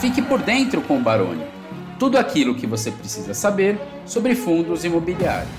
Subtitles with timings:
[0.00, 1.44] Fique por dentro com o Baroni.
[1.98, 5.50] Tudo aquilo que você precisa saber sobre fundos imobiliários.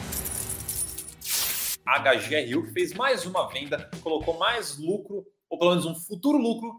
[1.86, 6.74] A HGRU fez mais uma venda, colocou mais lucro, ou pelo menos um futuro lucro,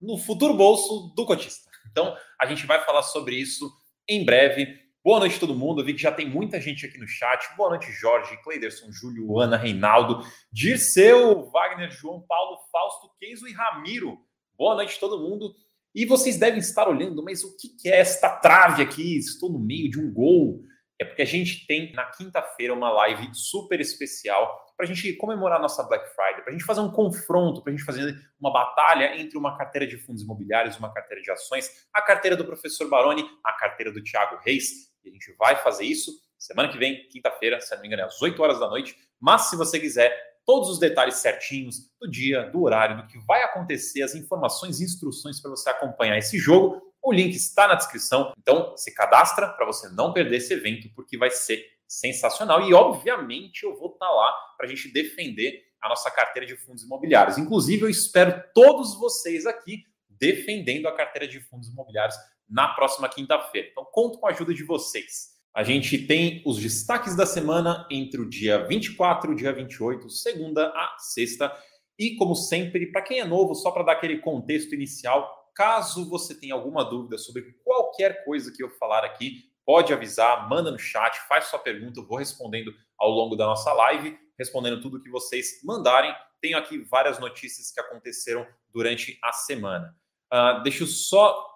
[0.00, 1.70] no futuro bolso do cotista.
[1.90, 3.70] Então, a gente vai falar sobre isso
[4.08, 4.66] em breve.
[5.04, 5.82] Boa noite, todo mundo.
[5.82, 7.54] Eu vi que já tem muita gente aqui no chat.
[7.54, 14.18] Boa noite, Jorge, Cleiderson, Júlio, Ana, Reinaldo, Dirceu, Wagner, João Paulo, Fausto, Keiso e Ramiro.
[14.56, 15.54] Boa noite, todo mundo.
[15.94, 19.16] E vocês devem estar olhando, mas o que é esta trave aqui?
[19.16, 20.62] Estou no meio de um gol.
[21.00, 25.60] É porque a gente tem na quinta-feira uma live super especial para a gente comemorar
[25.60, 29.20] nossa Black Friday, para a gente fazer um confronto, para a gente fazer uma batalha
[29.20, 33.24] entre uma carteira de fundos imobiliários, uma carteira de ações, a carteira do professor Baroni,
[33.44, 34.92] a carteira do Thiago Reis.
[35.04, 38.06] E a gente vai fazer isso semana que vem, quinta-feira, se não me engano, é
[38.06, 38.96] às 8 horas da noite.
[39.20, 43.42] Mas se você quiser todos os detalhes certinhos do dia, do horário, do que vai
[43.42, 46.82] acontecer, as informações e instruções para você acompanhar esse jogo.
[47.02, 48.32] O link está na descrição.
[48.38, 52.62] Então, se cadastra para você não perder esse evento, porque vai ser sensacional.
[52.62, 56.56] E, obviamente, eu vou estar tá lá para a gente defender a nossa carteira de
[56.56, 57.36] fundos imobiliários.
[57.36, 62.16] Inclusive, eu espero todos vocês aqui defendendo a carteira de fundos imobiliários
[62.48, 63.68] na próxima quinta-feira.
[63.70, 65.33] Então, conto com a ajuda de vocês.
[65.54, 70.10] A gente tem os destaques da semana entre o dia 24 e o dia 28,
[70.10, 71.56] segunda a sexta.
[71.96, 76.34] E, como sempre, para quem é novo, só para dar aquele contexto inicial, caso você
[76.34, 81.16] tenha alguma dúvida sobre qualquer coisa que eu falar aqui, pode avisar, manda no chat,
[81.28, 85.60] faz sua pergunta, eu vou respondendo ao longo da nossa live, respondendo tudo que vocês
[85.62, 86.12] mandarem.
[86.40, 89.96] Tenho aqui várias notícias que aconteceram durante a semana.
[90.32, 91.53] Uh, deixa eu só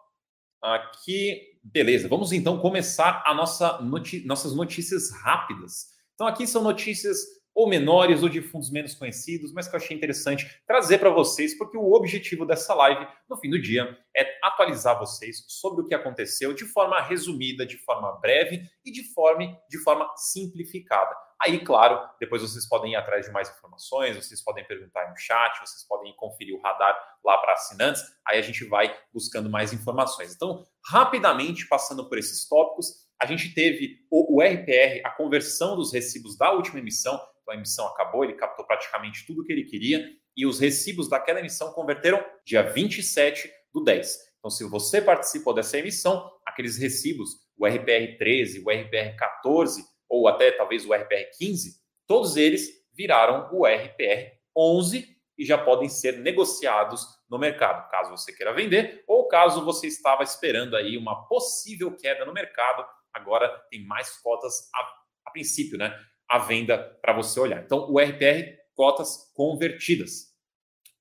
[0.62, 5.89] aqui Beleza, vamos então começar a nossa noti nossas notícias rápidas.
[6.14, 7.19] Então, aqui são notícias
[7.59, 11.59] ou menores ou de fundos menos conhecidos, mas que eu achei interessante trazer para vocês,
[11.59, 15.92] porque o objetivo dessa live, no fim do dia, é atualizar vocês sobre o que
[15.92, 21.12] aconteceu de forma resumida, de forma breve e de forma, de forma simplificada.
[21.42, 25.58] Aí, claro, depois vocês podem ir atrás de mais informações, vocês podem perguntar no chat,
[25.58, 30.33] vocês podem conferir o radar lá para assinantes, aí a gente vai buscando mais informações.
[30.33, 35.92] Então, rapidamente, passando por esses tópicos, a gente teve o, o RPR, a conversão dos
[35.92, 37.20] recibos da última emissão,
[37.51, 40.05] a emissão acabou, ele captou praticamente tudo que ele queria,
[40.36, 44.29] e os recibos daquela emissão converteram dia 27 do 10.
[44.39, 50.29] Então, se você participou dessa emissão, aqueles recibos, o RPR 13, o RPR 14, ou
[50.29, 51.77] até talvez o RPR 15,
[52.07, 58.33] todos eles viraram o RPR 11 e já podem ser negociados no mercado, caso você
[58.33, 63.85] queira vender ou caso você estava esperando aí uma possível queda no mercado, agora tem
[63.85, 64.81] mais cotas a,
[65.27, 65.95] a princípio, né?
[66.28, 67.62] A venda para você olhar.
[67.62, 70.28] Então, o RPR, cotas convertidas.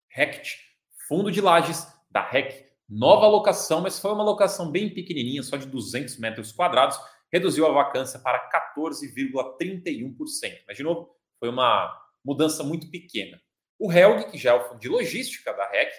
[0.09, 0.57] RECT,
[1.07, 5.67] fundo de lajes da REC, nova alocação, mas foi uma alocação bem pequenininha, só de
[5.67, 6.97] 200 metros quadrados,
[7.31, 10.63] reduziu a vacância para 14,31%.
[10.67, 13.39] Mas, de novo, foi uma mudança muito pequena.
[13.77, 15.91] O Helg, que já é o fundo de logística da REC,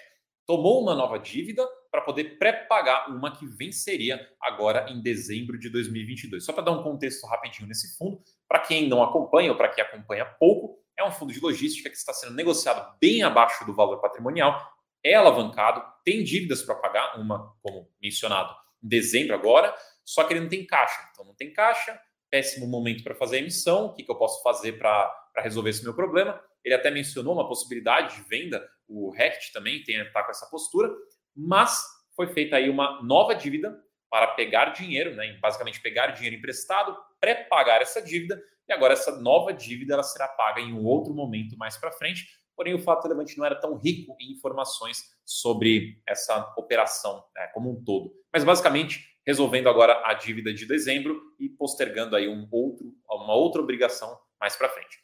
[0.45, 6.43] tomou uma nova dívida para poder pré-pagar uma que venceria agora em dezembro de 2022.
[6.43, 9.83] Só para dar um contexto rapidinho nesse fundo, para quem não acompanha ou para quem
[9.83, 14.01] acompanha pouco, é um fundo de logística que está sendo negociado bem abaixo do valor
[14.01, 14.59] patrimonial,
[15.03, 19.73] é alavancado, tem dívidas para pagar, uma, como mencionado, em dezembro agora,
[20.03, 20.99] só que ele não tem caixa.
[21.11, 21.97] Então, não tem caixa,
[22.29, 23.85] péssimo momento para fazer a emissão.
[23.85, 26.41] O que, que eu posso fazer para resolver esse meu problema?
[26.65, 30.91] Ele até mencionou uma possibilidade de venda, o Rect também está com essa postura,
[31.35, 31.81] mas
[32.15, 37.81] foi feita aí uma nova dívida para pegar dinheiro, né, basicamente pegar dinheiro emprestado, pré-pagar
[37.81, 41.77] essa dívida, e agora essa nova dívida ela será paga em um outro momento mais
[41.77, 42.27] para frente.
[42.55, 47.71] Porém, o fato relevante não era tão rico em informações sobre essa operação né, como
[47.71, 48.13] um todo.
[48.31, 53.61] Mas basicamente resolvendo agora a dívida de dezembro e postergando aí um outro, uma outra
[53.61, 54.97] obrigação mais para frente.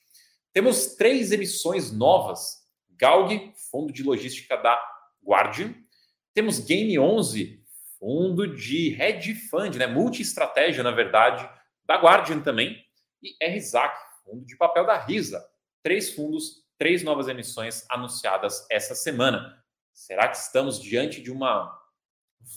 [0.52, 4.82] Temos três emissões novas: Galg, fundo de logística da
[5.24, 5.76] Guardian.
[6.34, 7.64] Temos Game 11,
[8.00, 11.48] fundo de hedge fund, né, multi-estratégia, na verdade,
[11.86, 12.84] da Guardian também.
[13.22, 15.46] E RZAC, fundo de papel da Risa.
[15.84, 19.64] Três fundos, três novas emissões anunciadas essa semana.
[19.94, 21.74] Será que estamos diante de uma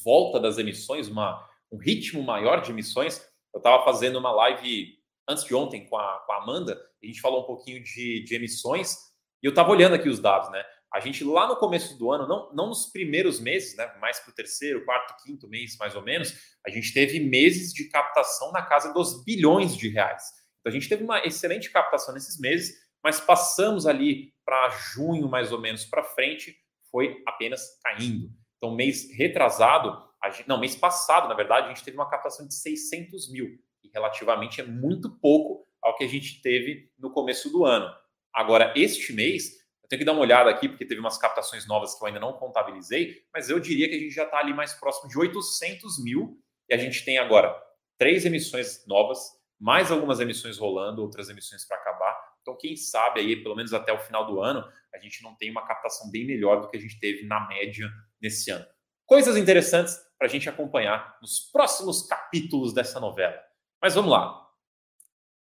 [0.05, 3.21] volta das emissões, uma um ritmo maior de emissões.
[3.53, 4.99] Eu estava fazendo uma live
[5.29, 8.35] antes de ontem com a, com a Amanda, a gente falou um pouquinho de, de
[8.35, 8.97] emissões,
[9.43, 10.65] e eu estava olhando aqui os dados, né?
[10.93, 13.93] A gente lá no começo do ano, não, não nos primeiros meses, né?
[14.01, 16.35] Mais para o terceiro, quarto, quinto mês, mais ou menos,
[16.67, 20.23] a gente teve meses de captação na casa dos bilhões de reais.
[20.61, 25.53] Então a gente teve uma excelente captação nesses meses, mas passamos ali para junho, mais
[25.53, 26.57] ou menos, para frente,
[26.91, 28.31] foi apenas caindo.
[28.57, 29.97] Então, mês retrasado,
[30.33, 33.47] gente, não, mês passado, na verdade, a gente teve uma captação de 600 mil,
[33.85, 37.89] e relativamente é muito pouco ao que a gente teve no começo do ano.
[38.35, 39.58] Agora, este mês,
[39.89, 42.21] eu tenho que dar uma olhada aqui, porque teve umas captações novas que eu ainda
[42.21, 46.05] não contabilizei, mas eu diria que a gente já está ali mais próximo de 800
[46.05, 46.39] mil,
[46.69, 47.59] e a gente tem agora
[47.97, 49.19] três emissões novas,
[49.59, 52.15] mais algumas emissões rolando, outras emissões para acabar.
[52.43, 54.63] Então, quem sabe aí, pelo menos até o final do ano,
[54.95, 57.91] a gente não tem uma captação bem melhor do que a gente teve na média
[58.21, 58.67] nesse ano.
[59.07, 63.39] Coisas interessantes para a gente acompanhar nos próximos capítulos dessa novela.
[63.81, 64.47] Mas vamos lá.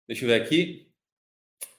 [0.06, 0.85] Deixa eu ver aqui.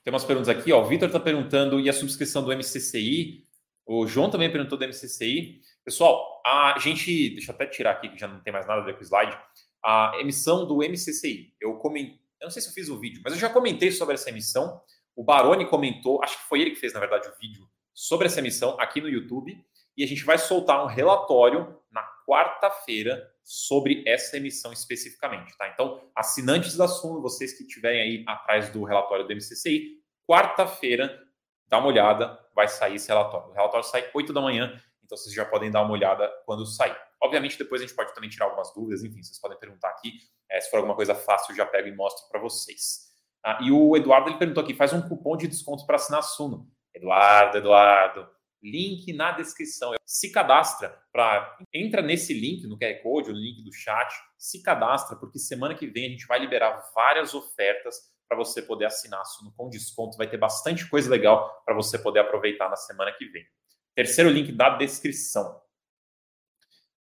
[0.07, 0.71] Tem umas perguntas aqui.
[0.71, 0.81] Ó.
[0.81, 3.45] O Vitor está perguntando, e a subscrição do MCCI?
[3.85, 5.59] O João também perguntou do MCCI.
[5.83, 7.31] Pessoal, a gente...
[7.31, 9.03] Deixa eu até tirar aqui, que já não tem mais nada a ver com o
[9.03, 9.37] slide.
[9.83, 11.53] A emissão do MCCI.
[11.59, 12.21] Eu comentei...
[12.39, 14.79] Eu não sei se eu fiz o vídeo, mas eu já comentei sobre essa emissão.
[15.13, 18.39] O Baroni comentou, acho que foi ele que fez, na verdade, o vídeo sobre essa
[18.39, 19.61] emissão aqui no YouTube.
[19.97, 25.67] E a gente vai soltar um relatório na quarta-feira sobre essa emissão especificamente, tá?
[25.67, 29.96] Então, assinantes da Suno, vocês que estiverem aí atrás do relatório do MCCI,
[30.27, 31.23] quarta-feira,
[31.67, 33.49] dá uma olhada, vai sair esse relatório.
[33.49, 36.95] O relatório sai 8 da manhã, então vocês já podem dar uma olhada quando sair.
[37.21, 40.19] Obviamente, depois a gente pode também tirar algumas dúvidas, enfim, vocês podem perguntar aqui.
[40.49, 43.07] É, se for alguma coisa fácil, eu já pego e mostro para vocês.
[43.43, 46.23] Ah, e o Eduardo ele perguntou aqui: faz um cupom de desconto para assinar a
[46.23, 46.69] Suno.
[46.93, 48.27] Eduardo, Eduardo,
[48.61, 49.93] link na descrição.
[50.05, 55.15] Se cadastra para entra nesse link no QR Code, no link do chat, se cadastra
[55.15, 59.53] porque semana que vem a gente vai liberar várias ofertas para você poder assinar Suno
[59.55, 60.17] com desconto.
[60.17, 63.45] Vai ter bastante coisa legal para você poder aproveitar na semana que vem.
[63.95, 65.61] Terceiro link da descrição.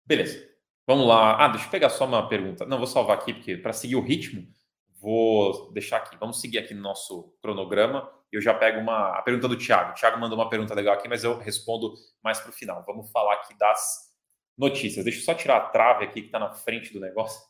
[0.06, 0.47] Beleza.
[0.88, 1.44] Vamos lá.
[1.44, 2.65] Ah, deixa eu pegar só uma pergunta.
[2.65, 4.47] Não, vou salvar aqui, porque para seguir o ritmo,
[5.00, 6.15] vou deixar aqui.
[6.17, 8.07] Vamos seguir aqui no nosso cronograma.
[8.31, 9.91] Eu já pego uma a pergunta do Thiago.
[9.91, 12.83] O Thiago mandou uma pergunta legal aqui, mas eu respondo mais para o final.
[12.85, 14.13] Vamos falar aqui das
[14.57, 15.03] notícias.
[15.03, 17.41] Deixa eu só tirar a trave aqui que está na frente do negócio.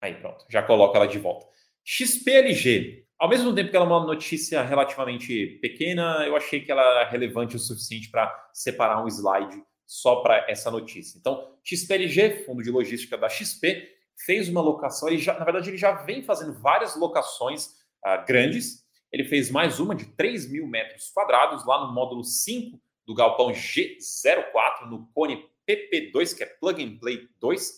[0.00, 0.44] Aí, pronto.
[0.48, 1.46] Já coloco ela de volta.
[1.84, 3.04] XPLG.
[3.18, 7.08] Ao mesmo tempo que ela é uma notícia relativamente pequena, eu achei que ela era
[7.08, 11.18] relevante o suficiente para separar um slide só para essa notícia.
[11.18, 13.88] Então, XPLG, fundo de logística da XP,
[14.24, 15.08] fez uma locação.
[15.08, 17.66] Ele já, na verdade, ele já vem fazendo várias locações
[18.04, 18.84] uh, grandes.
[19.12, 23.50] Ele fez mais uma de 3 mil metros quadrados lá no módulo 5 do galpão
[23.50, 27.68] G04, no Cone PP2, que é Plug and Play 2.
[27.68, 27.74] Uh,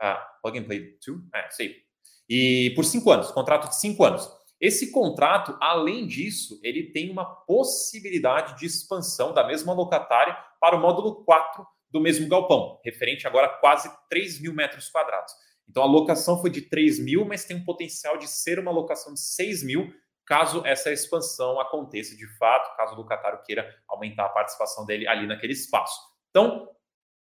[0.00, 1.20] ah, plug and Play 2?
[1.34, 1.85] É, sei.
[2.28, 4.30] E por cinco anos, contrato de cinco anos.
[4.60, 10.80] Esse contrato, além disso, ele tem uma possibilidade de expansão da mesma locatária para o
[10.80, 15.32] módulo 4 do mesmo galpão, referente agora a quase 3 mil metros quadrados.
[15.68, 19.12] Então a locação foi de 3 mil, mas tem um potencial de ser uma locação
[19.12, 19.92] de 6 mil,
[20.24, 25.26] caso essa expansão aconteça de fato, caso o locatário queira aumentar a participação dele ali
[25.26, 26.00] naquele espaço.
[26.30, 26.68] Então,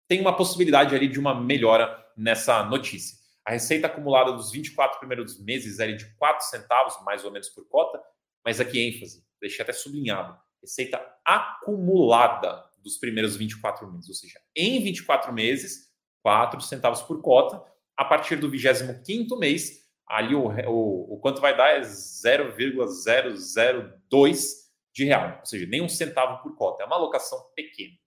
[0.08, 3.23] tem uma possibilidade ali de uma melhora nessa notícia.
[3.46, 7.68] A receita acumulada dos 24 primeiros meses é de 4 centavos, mais ou menos por
[7.68, 8.02] cota,
[8.46, 14.82] mas aqui ênfase, deixei até sublinhado, receita acumulada dos primeiros 24 meses, ou seja, em
[14.82, 15.92] 24 meses,
[16.22, 17.62] 4 centavos por cota,
[17.98, 24.64] a partir do 25 mês, ali o, o, o quanto vai dar é 0,002
[24.94, 26.84] de real, ou seja, nem um centavo por cota.
[26.84, 27.98] É uma alocação pequena.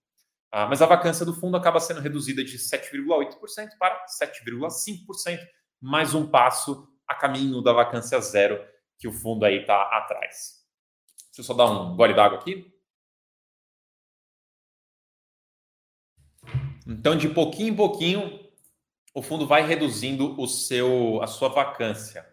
[0.51, 5.39] Ah, mas a vacância do fundo acaba sendo reduzida de 7,8% para 7,5%,
[5.81, 8.65] mais um passo a caminho da vacância zero
[8.99, 10.65] que o fundo aí está atrás.
[11.27, 12.73] Deixa eu só dar um gole d'água aqui.
[16.87, 18.49] Então, de pouquinho em pouquinho,
[19.13, 22.27] o fundo vai reduzindo o seu, a sua vacância.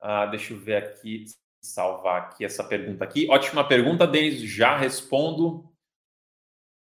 [0.00, 1.24] Ah, deixa eu ver aqui,
[1.60, 3.28] salvar aqui essa pergunta aqui.
[3.30, 5.72] Ótima pergunta, Denis, já respondo.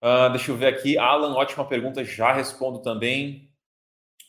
[0.05, 3.49] Ah, deixa eu ver aqui, Alan, ótima pergunta, já respondo também.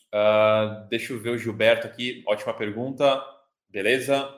[0.09, 3.21] Ah, deixa eu ver o Gilberto aqui, ótima pergunta,
[3.67, 4.33] beleza?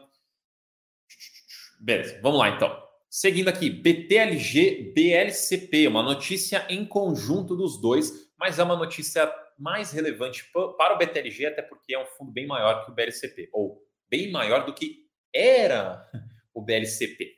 [1.79, 2.84] Beleza, vamos lá então.
[3.08, 9.91] Seguindo aqui, BTLG, BLCP, uma notícia em conjunto dos dois, mas é uma notícia mais
[9.91, 13.79] relevante para o BTLG, até porque é um fundo bem maior que o BLCP, ou
[14.10, 16.03] bem maior do que era
[16.51, 17.38] o BLCP.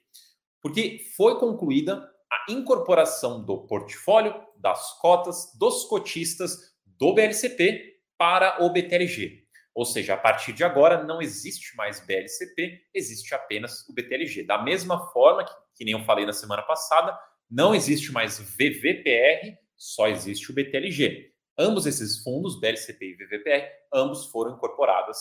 [0.62, 8.69] Porque foi concluída a incorporação do portfólio, das cotas, dos cotistas do BLCP para o
[8.71, 9.48] BTLG.
[9.74, 14.43] Ou seja, a partir de agora não existe mais BLCP, existe apenas o BTLG.
[14.43, 17.17] Da mesma forma que, que nem eu falei na semana passada,
[17.50, 21.31] não existe mais VVPR, só existe o BTLG.
[21.57, 25.17] Ambos esses fundos, BLCP e VVPR, ambos foram incorporados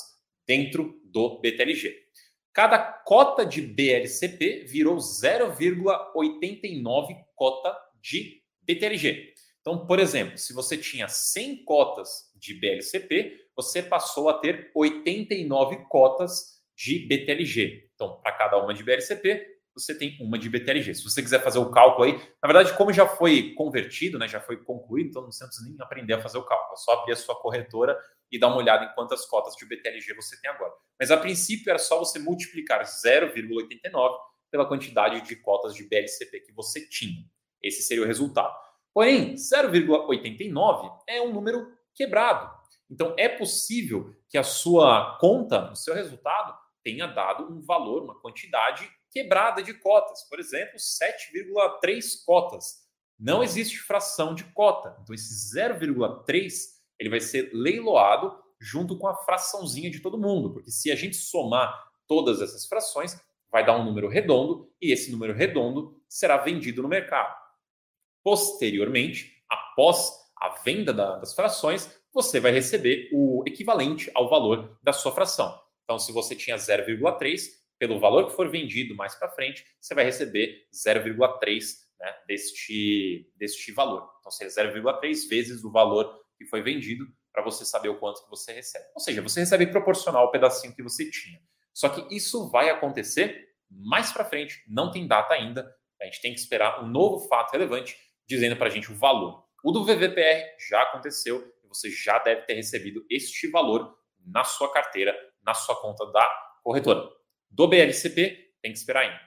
[0.46, 1.94] dentro do BTLG.
[2.58, 9.32] Cada cota de BLCP virou 0,89 cota de BTLG.
[9.60, 15.84] Então, por exemplo, se você tinha 100 cotas de BLCP, você passou a ter 89
[15.88, 17.90] cotas de BTLG.
[17.94, 20.94] Então, para cada uma de BLCP, você tem uma de BTLG.
[20.94, 24.40] Se você quiser fazer o cálculo aí, na verdade, como já foi convertido, né, já
[24.40, 26.73] foi concluído, então não precisa nem aprender a fazer o cálculo.
[26.73, 27.99] É só abrir a sua corretora
[28.30, 30.73] e dar uma olhada em quantas cotas de BTLG você tem agora.
[30.99, 34.16] Mas a princípio era só você multiplicar 0,89
[34.50, 37.25] pela quantidade de cotas de BLCP que você tinha.
[37.62, 38.54] Esse seria o resultado.
[38.92, 42.50] Porém, 0,89 é um número quebrado.
[42.90, 48.18] Então é possível que a sua conta, o seu resultado, tenha dado um valor, uma
[48.20, 50.24] quantidade quebrada de cotas.
[50.28, 52.86] Por exemplo, 7,3 cotas.
[53.18, 54.96] Não existe fração de cota.
[55.02, 56.52] Então esse 0,3
[56.98, 61.16] ele vai ser leiloado junto com a fraçãozinha de todo mundo, porque se a gente
[61.16, 63.16] somar todas essas frações,
[63.50, 67.34] vai dar um número redondo e esse número redondo será vendido no mercado.
[68.22, 75.12] Posteriormente, após a venda das frações, você vai receber o equivalente ao valor da sua
[75.12, 75.58] fração.
[75.84, 80.04] Então, se você tinha 0,3, pelo valor que for vendido mais para frente, você vai
[80.04, 81.64] receber 0,3
[82.00, 84.11] né, deste, deste valor.
[84.18, 88.30] Então, seria 0,3 vezes o valor que foi vendido para você saber o quanto que
[88.30, 88.85] você recebe.
[88.94, 91.40] Ou seja, você recebe proporcional ao pedacinho que você tinha.
[91.73, 95.73] Só que isso vai acontecer mais para frente, não tem data ainda.
[96.00, 99.44] A gente tem que esperar um novo fato relevante dizendo para a gente o valor.
[99.62, 104.73] O do VVPR já aconteceu e você já deve ter recebido este valor na sua
[104.73, 106.26] carteira, na sua conta da
[106.62, 107.17] corretora.
[107.50, 109.20] Do BLCP, tem que esperar ainda.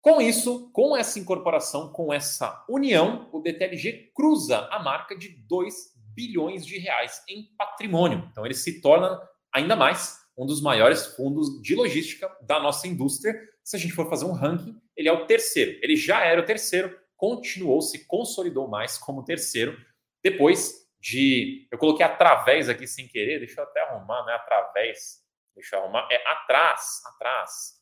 [0.00, 5.74] Com isso, com essa incorporação, com essa união, o BTLG cruza a marca de 2
[6.14, 8.26] bilhões de reais em patrimônio.
[8.30, 9.20] Então ele se torna
[9.52, 13.38] ainda mais um dos maiores fundos de logística da nossa indústria.
[13.62, 15.78] Se a gente for fazer um ranking, ele é o terceiro.
[15.82, 19.76] Ele já era o terceiro, continuou, se consolidou mais como terceiro,
[20.22, 21.68] depois de.
[21.70, 24.32] Eu coloquei através aqui sem querer, deixa eu até arrumar, né?
[24.32, 25.20] Através.
[25.60, 26.08] Deixa eu arrumar.
[26.10, 27.80] É atrás, atrás.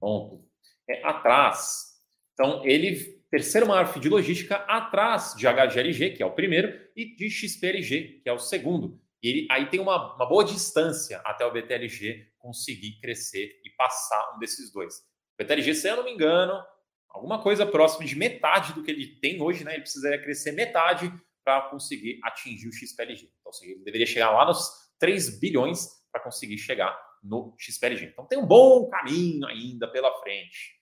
[0.00, 0.44] Pronto.
[0.88, 1.90] É atrás.
[2.32, 7.14] Então, ele, terceiro maior FII de logística, atrás de HGLG, que é o primeiro, e
[7.14, 9.00] de XPLG, que é o segundo.
[9.22, 14.34] E ele, aí tem uma, uma boa distância até o BTLG conseguir crescer e passar
[14.34, 14.98] um desses dois.
[15.38, 16.60] O BTLG, se eu não me engano,
[17.08, 19.74] alguma coisa próxima de metade do que ele tem hoje, né?
[19.74, 21.12] Ele precisaria crescer metade
[21.44, 23.30] para conseguir atingir o XPLG.
[23.40, 28.06] Então, ele deveria chegar lá nos 3 bilhões para conseguir chegar no XPLG.
[28.06, 30.80] Então, tem um bom caminho ainda pela frente.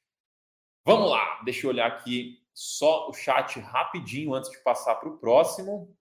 [0.84, 5.18] Vamos lá, deixa eu olhar aqui só o chat rapidinho antes de passar para o
[5.18, 5.96] próximo.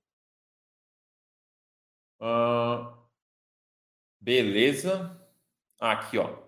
[2.20, 2.98] Uh,
[4.20, 5.22] beleza.
[5.80, 6.48] Aqui, ó.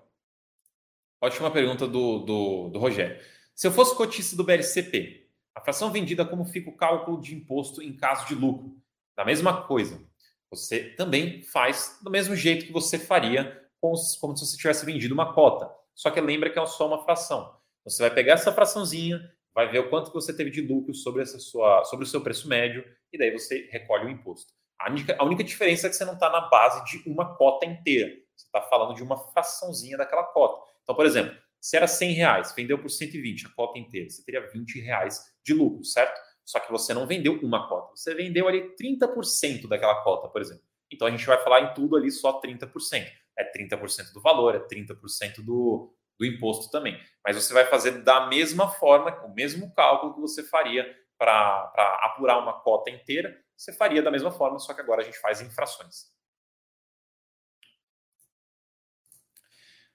[1.21, 3.23] Ótima pergunta do, do, do Rogério.
[3.53, 7.81] Se eu fosse cotista do BLCP, a fração vendida, como fica o cálculo de imposto
[7.81, 8.81] em caso de lucro?
[9.15, 10.08] Da mesma coisa.
[10.51, 15.33] Você também faz do mesmo jeito que você faria como se você tivesse vendido uma
[15.33, 15.69] cota.
[15.95, 17.55] Só que lembra que é só uma fração.
[17.83, 19.19] Você vai pegar essa fraçãozinha,
[19.53, 22.21] vai ver o quanto que você teve de lucro sobre, essa sua, sobre o seu
[22.21, 24.53] preço médio, e daí você recolhe o imposto.
[24.79, 27.65] A única, a única diferença é que você não está na base de uma cota
[27.65, 28.09] inteira.
[28.35, 30.65] Você está falando de uma fraçãozinha daquela cota.
[30.83, 34.49] Então, por exemplo, se era 100 reais, vendeu por 120 a cota inteira, você teria
[34.49, 36.17] 20 reais de lucro, certo?
[36.49, 40.63] Só que você não vendeu uma cota, você vendeu ali 30% daquela cota, por exemplo.
[40.91, 43.05] Então a gente vai falar em tudo ali só 30%.
[43.37, 46.99] É 30% do valor, é 30% do, do imposto também.
[47.23, 52.39] Mas você vai fazer da mesma forma, o mesmo cálculo que você faria para apurar
[52.39, 55.51] uma cota inteira, você faria da mesma forma, só que agora a gente faz em
[55.51, 56.07] frações.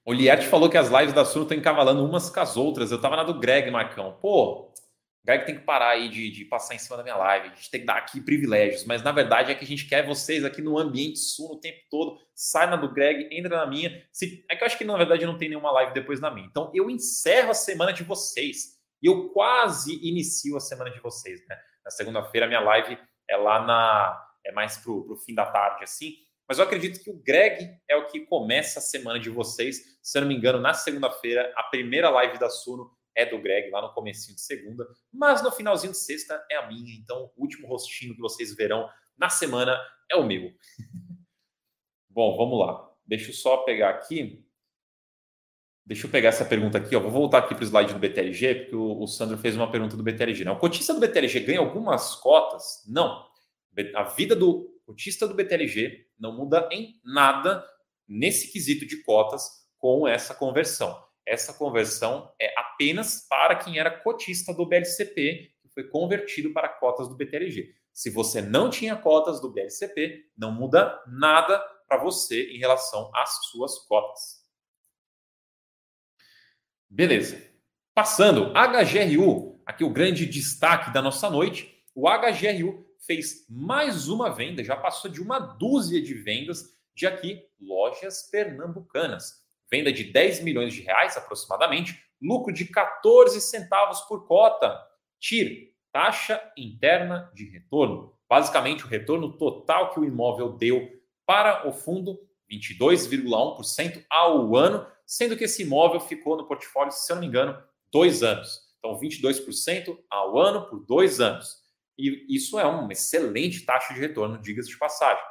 [0.05, 2.91] O Lierte falou que as lives da Suno estão encavalando umas com as outras.
[2.91, 4.17] Eu tava na do Greg, Marcão.
[4.21, 4.71] Pô,
[5.25, 7.47] Greg tem que parar aí de, de, passar em cima da minha live.
[7.47, 8.85] A gente tem que dar aqui privilégios.
[8.85, 11.79] Mas na verdade é que a gente quer vocês aqui no ambiente Suno o tempo
[11.89, 12.19] todo.
[12.35, 14.05] Sai na do Greg, entra na minha.
[14.11, 16.45] Se, é que eu acho que na verdade não tem nenhuma live depois na minha.
[16.45, 18.75] Então eu encerro a semana de vocês.
[19.01, 21.57] E eu quase inicio a semana de vocês, né?
[21.83, 24.21] Na segunda-feira, minha live é lá na.
[24.45, 26.13] É mais pro, pro fim da tarde, assim.
[26.47, 29.97] Mas eu acredito que o Greg é o que começa a semana de vocês.
[30.03, 33.69] Se eu não me engano, na segunda-feira, a primeira live da Suno é do Greg,
[33.69, 34.87] lá no comecinho de segunda.
[35.11, 36.93] Mas no finalzinho de sexta é a minha.
[36.95, 39.79] Então, o último rostinho que vocês verão na semana
[40.11, 40.51] é o meu.
[42.09, 42.91] Bom, vamos lá.
[43.05, 44.43] Deixa eu só pegar aqui.
[45.85, 46.95] Deixa eu pegar essa pergunta aqui.
[46.95, 46.99] Ó.
[46.99, 49.95] Vou voltar aqui para o slide do BTLG, porque o, o Sandro fez uma pergunta
[49.95, 50.43] do BTLG.
[50.43, 50.51] Né?
[50.51, 52.83] O cotista do BTLG ganha algumas cotas?
[52.87, 53.25] Não.
[53.93, 57.65] A vida do cotista do BTLG não muda em nada
[58.07, 61.03] nesse quesito de cotas com essa conversão.
[61.25, 67.07] Essa conversão é apenas para quem era cotista do BLCP, que foi convertido para cotas
[67.07, 67.73] do BTLG.
[67.91, 73.45] Se você não tinha cotas do BLCP, não muda nada para você em relação às
[73.45, 74.43] suas cotas.
[76.89, 77.41] Beleza.
[77.93, 81.83] Passando, HGRU, aqui o grande destaque da nossa noite.
[81.95, 87.41] O HGRU fez mais uma venda, já passou de uma dúzia de vendas de aqui
[87.59, 89.44] lojas pernambucanas.
[89.71, 94.79] Venda de 10 milhões de reais aproximadamente, lucro de 14 centavos por cota.
[95.19, 98.13] TIR, taxa interna de retorno.
[98.29, 100.89] Basicamente, o retorno total que o imóvel deu
[101.25, 102.19] para o fundo,
[102.51, 107.57] 22,1% ao ano, sendo que esse imóvel ficou no portfólio, se eu não me engano,
[107.91, 108.61] dois anos.
[108.79, 111.63] Então, 22% ao ano por dois anos.
[111.97, 115.23] E isso é uma excelente taxa de retorno, diga-se de passagem.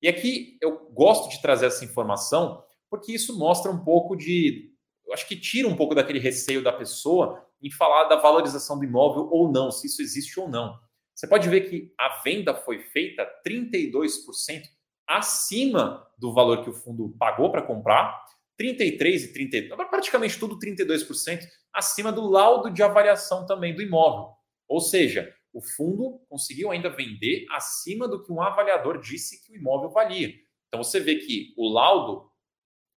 [0.00, 2.62] E aqui eu gosto de trazer essa informação
[2.96, 4.72] porque isso mostra um pouco de.
[5.06, 8.84] Eu acho que tira um pouco daquele receio da pessoa em falar da valorização do
[8.84, 10.78] imóvel ou não, se isso existe ou não.
[11.14, 14.64] Você pode ver que a venda foi feita 32%
[15.06, 18.24] acima do valor que o fundo pagou para comprar,
[18.58, 21.40] 33 e 32, praticamente tudo 32%
[21.72, 24.34] acima do laudo de avaliação também do imóvel.
[24.68, 29.56] Ou seja, o fundo conseguiu ainda vender acima do que um avaliador disse que o
[29.56, 30.34] imóvel valia.
[30.68, 32.30] Então você vê que o laudo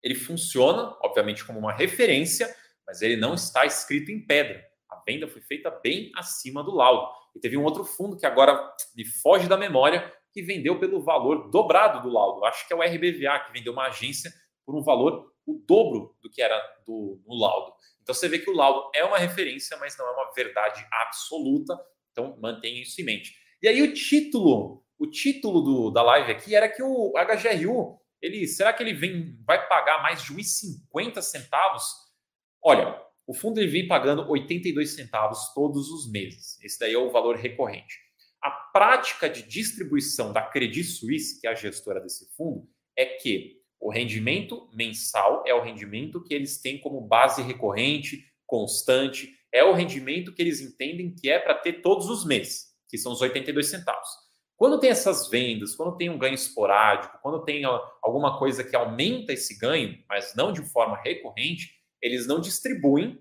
[0.06, 2.54] ele funciona, obviamente, como uma referência,
[2.86, 4.64] mas ele não está escrito em pedra.
[4.88, 7.12] A venda foi feita bem acima do laudo.
[7.34, 11.50] E teve um outro fundo que agora me foge da memória, que vendeu pelo valor
[11.50, 12.44] dobrado do laudo.
[12.44, 14.32] Acho que é o RBVA, que vendeu uma agência
[14.64, 17.72] por um valor o dobro do que era do, no laudo.
[18.00, 21.76] Então você vê que o laudo é uma referência, mas não é uma verdade absoluta.
[22.12, 23.34] Então mantenha isso em mente.
[23.60, 28.46] E aí o título, o título do, da live aqui era que o HGRU, ele,
[28.46, 31.84] será que ele vem, vai pagar mais de 1,50 centavos?
[32.62, 36.60] Olha, o fundo ele vem pagando 82 centavos todos os meses.
[36.62, 37.98] Esse daí é o valor recorrente.
[38.42, 43.60] A prática de distribuição da Credit Suisse, que é a gestora desse fundo, é que
[43.80, 49.72] o rendimento mensal é o rendimento que eles têm como base recorrente, constante, é o
[49.72, 53.68] rendimento que eles entendem que é para ter todos os meses, que são os 82
[53.68, 54.08] centavos.
[54.56, 57.64] Quando tem essas vendas, quando tem um ganho esporádico, quando tem
[58.02, 63.20] alguma coisa que aumenta esse ganho, mas não de forma recorrente, eles não distribuem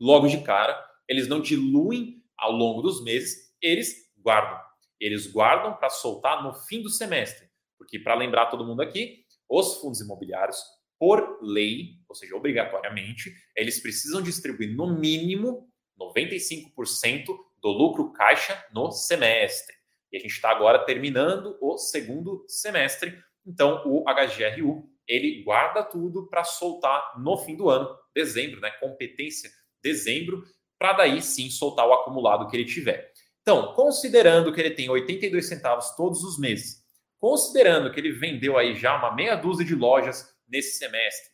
[0.00, 0.76] logo de cara,
[1.08, 4.60] eles não diluem ao longo dos meses, eles guardam.
[5.00, 7.48] Eles guardam para soltar no fim do semestre.
[7.78, 10.58] Porque, para lembrar todo mundo aqui, os fundos imobiliários,
[10.98, 17.26] por lei, ou seja, obrigatoriamente, eles precisam distribuir no mínimo 95%
[17.62, 19.75] do lucro caixa no semestre.
[20.12, 26.28] E a gente está agora terminando o segundo semestre, então o HGRU ele guarda tudo
[26.28, 28.70] para soltar no fim do ano, dezembro, né?
[28.80, 29.50] Competência
[29.82, 30.42] dezembro,
[30.78, 33.12] para daí sim soltar o acumulado que ele tiver.
[33.42, 36.84] Então, considerando que ele tem 82 centavos todos os meses,
[37.20, 41.30] considerando que ele vendeu aí já uma meia dúzia de lojas nesse semestre,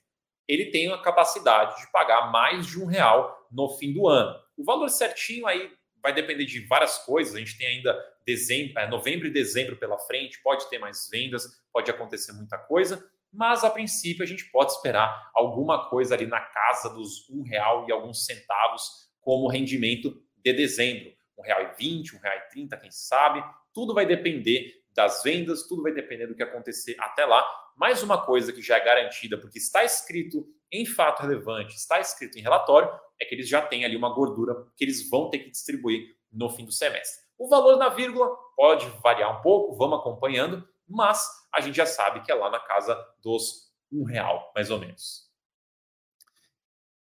[0.46, 4.38] ele tem a capacidade de pagar mais de um real no fim do ano.
[4.56, 5.70] O valor certinho aí
[6.02, 7.34] vai depender de várias coisas.
[7.34, 11.62] A gente tem ainda dezembro, é, novembro e dezembro pela frente, pode ter mais vendas,
[11.72, 16.40] pode acontecer muita coisa, mas a princípio a gente pode esperar alguma coisa ali na
[16.40, 21.12] casa dos um real e alguns centavos como rendimento de dezembro.
[21.38, 23.42] Um real e vinte, um real e trinta, quem sabe.
[23.72, 27.42] Tudo vai depender das vendas, tudo vai depender do que acontecer até lá.
[27.74, 32.38] Mais uma coisa que já é garantida, porque está escrito em fato relevante, está escrito
[32.38, 32.90] em relatório,
[33.22, 36.48] é que eles já têm ali uma gordura que eles vão ter que distribuir no
[36.50, 37.22] fim do semestre.
[37.38, 42.22] O valor na vírgula pode variar um pouco, vamos acompanhando, mas a gente já sabe
[42.22, 45.30] que é lá na casa dos um real, mais ou menos.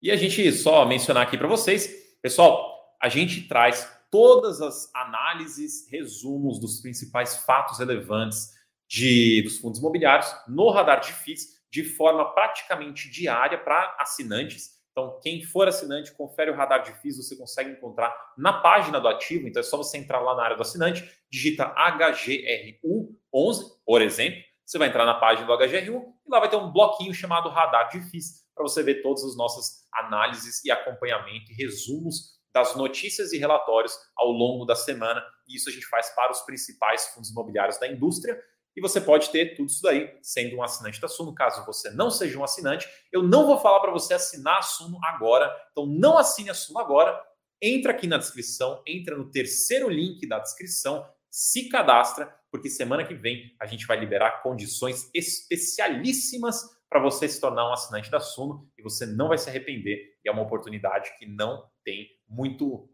[0.03, 5.89] E a gente só mencionar aqui para vocês, pessoal, a gente traz todas as análises,
[5.91, 8.51] resumos dos principais fatos relevantes
[8.89, 14.80] de, dos fundos imobiliários no radar de FIIs de forma praticamente diária para assinantes.
[14.93, 19.09] Então, quem for assinante, confere o radar de FIIs, você consegue encontrar na página do
[19.09, 19.47] ativo.
[19.47, 24.41] Então, é só você entrar lá na área do assinante, digita HGRU11, por exemplo.
[24.65, 27.89] Você vai entrar na página do HGRU e lá vai ter um bloquinho chamado Radar
[27.89, 33.33] de FIIs para você ver todas as nossas análises e acompanhamento e resumos das notícias
[33.33, 35.23] e relatórios ao longo da semana.
[35.49, 38.41] E isso a gente faz para os principais fundos imobiliários da indústria.
[38.77, 41.35] E você pode ter tudo isso daí sendo um assinante da Suno.
[41.35, 44.99] Caso você não seja um assinante, eu não vou falar para você assinar a Suno
[45.05, 45.55] agora.
[45.73, 47.21] Então não assine a Suno agora.
[47.61, 53.15] Entra aqui na descrição, entra no terceiro link da descrição, se cadastra, porque semana que
[53.15, 58.69] vem a gente vai liberar condições especialíssimas para você se tornar um assinante da Suno
[58.77, 60.19] e você não vai se arrepender.
[60.25, 62.91] E é uma oportunidade que não tem muito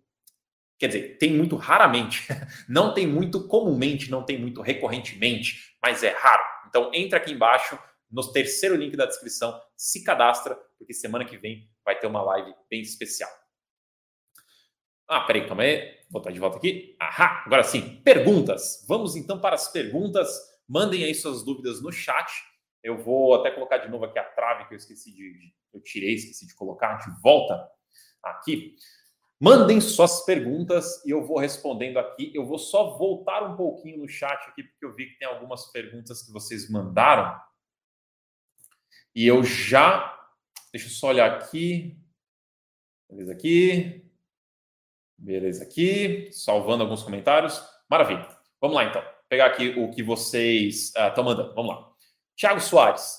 [0.79, 2.27] Quer dizer, tem muito raramente,
[2.69, 6.45] não tem muito comumente, não tem muito recorrentemente, mas é raro.
[6.69, 7.79] Então entra aqui embaixo,
[8.11, 12.55] no terceiro link da descrição, se cadastra, porque semana que vem vai ter uma live
[12.71, 13.31] bem especial.
[15.09, 15.95] Ah, peraí, calma aí.
[16.11, 16.97] Vou botar de volta aqui.
[16.99, 18.01] Ahá, agora sim.
[18.03, 18.85] Perguntas.
[18.89, 20.29] Vamos então para as perguntas.
[20.69, 22.29] Mandem aí suas dúvidas no chat.
[22.83, 25.55] Eu vou até colocar de novo aqui a trave que eu esqueci de.
[25.73, 26.97] Eu tirei, esqueci de colocar.
[26.97, 27.69] De volta
[28.23, 28.75] aqui.
[29.39, 32.33] Mandem suas perguntas e eu vou respondendo aqui.
[32.35, 35.71] Eu vou só voltar um pouquinho no chat aqui, porque eu vi que tem algumas
[35.71, 37.39] perguntas que vocês mandaram.
[39.15, 40.15] E eu já.
[40.73, 41.99] Deixa eu só olhar aqui.
[43.11, 44.03] Beleza aqui.
[45.19, 47.63] Beleza aqui, salvando alguns comentários.
[47.91, 48.29] Maravilha.
[48.61, 49.03] Vamos lá então.
[49.29, 51.55] Pegar aqui o que vocês estão uh, mandando.
[51.55, 51.93] Vamos lá.
[52.35, 53.19] Tiago Soares.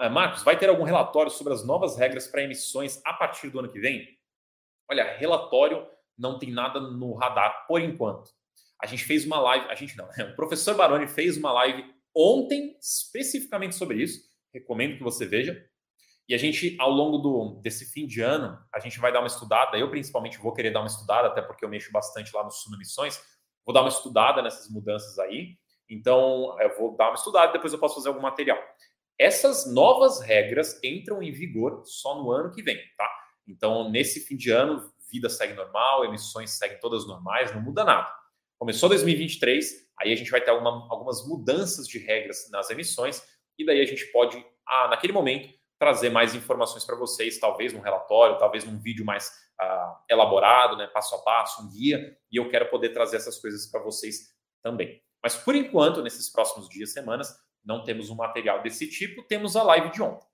[0.00, 3.58] Eh, Marcos, vai ter algum relatório sobre as novas regras para emissões a partir do
[3.58, 4.19] ano que vem?
[4.90, 5.86] Olha, relatório
[6.18, 8.30] não tem nada no radar por enquanto.
[8.82, 10.24] A gente fez uma live, a gente não, né?
[10.32, 14.20] o professor Baroni fez uma live ontem especificamente sobre isso.
[14.52, 15.64] Recomendo que você veja.
[16.28, 19.26] E a gente, ao longo do, desse fim de ano, a gente vai dar uma
[19.26, 19.76] estudada.
[19.76, 23.20] Eu, principalmente, vou querer dar uma estudada, até porque eu mexo bastante lá no Submissões.
[23.64, 25.56] Vou dar uma estudada nessas mudanças aí.
[25.88, 28.58] Então, eu vou dar uma estudada e depois eu posso fazer algum material.
[29.18, 33.19] Essas novas regras entram em vigor só no ano que vem, tá?
[33.50, 38.08] Então, nesse fim de ano, vida segue normal, emissões seguem todas normais, não muda nada.
[38.58, 43.22] Começou 2023, aí a gente vai ter alguma, algumas mudanças de regras nas emissões,
[43.58, 47.80] e daí a gente pode, ah, naquele momento, trazer mais informações para vocês, talvez num
[47.80, 52.48] relatório, talvez num vídeo mais uh, elaborado, né, passo a passo, um guia, e eu
[52.50, 54.28] quero poder trazer essas coisas para vocês
[54.62, 55.02] também.
[55.22, 57.34] Mas por enquanto, nesses próximos dias, semanas,
[57.64, 60.29] não temos um material desse tipo, temos a live de ontem.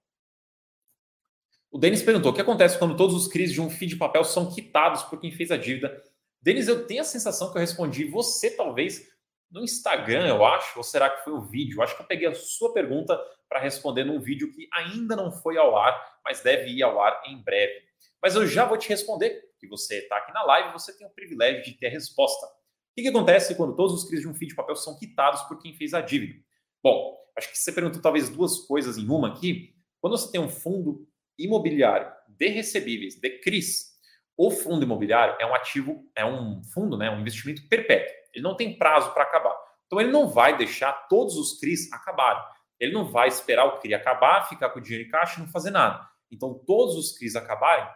[1.77, 4.25] O Denis perguntou: o que acontece quando todos os CRIs de um FII de papel
[4.25, 6.03] são quitados por quem fez a dívida?
[6.41, 9.07] Denis, eu tenho a sensação que eu respondi, você talvez
[9.51, 11.77] no Instagram, eu acho, ou será que foi o vídeo?
[11.77, 15.31] Eu acho que eu peguei a sua pergunta para responder num vídeo que ainda não
[15.31, 17.75] foi ao ar, mas deve ir ao ar em breve.
[18.23, 21.11] Mas eu já vou te responder, que você está aqui na live, você tem o
[21.11, 22.47] privilégio de ter a resposta.
[22.47, 25.59] O que, acontece quando todos os CRIs de um FII de papel são quitados por
[25.59, 26.43] quem fez a dívida?
[26.83, 29.75] Bom, acho que você perguntou talvez duas coisas em uma aqui.
[30.01, 31.07] Quando você tem um fundo
[31.39, 33.97] imobiliário de recebíveis, de CRIs,
[34.37, 38.15] o fundo imobiliário é um ativo, é um fundo, né, um investimento perpétuo.
[38.35, 39.57] Ele não tem prazo para acabar.
[39.87, 42.43] Então ele não vai deixar todos os CRIs acabarem.
[42.79, 45.51] Ele não vai esperar o CRI acabar, ficar com o dinheiro em caixa e não
[45.51, 46.07] fazer nada.
[46.31, 47.89] Então todos os CRIs acabarem,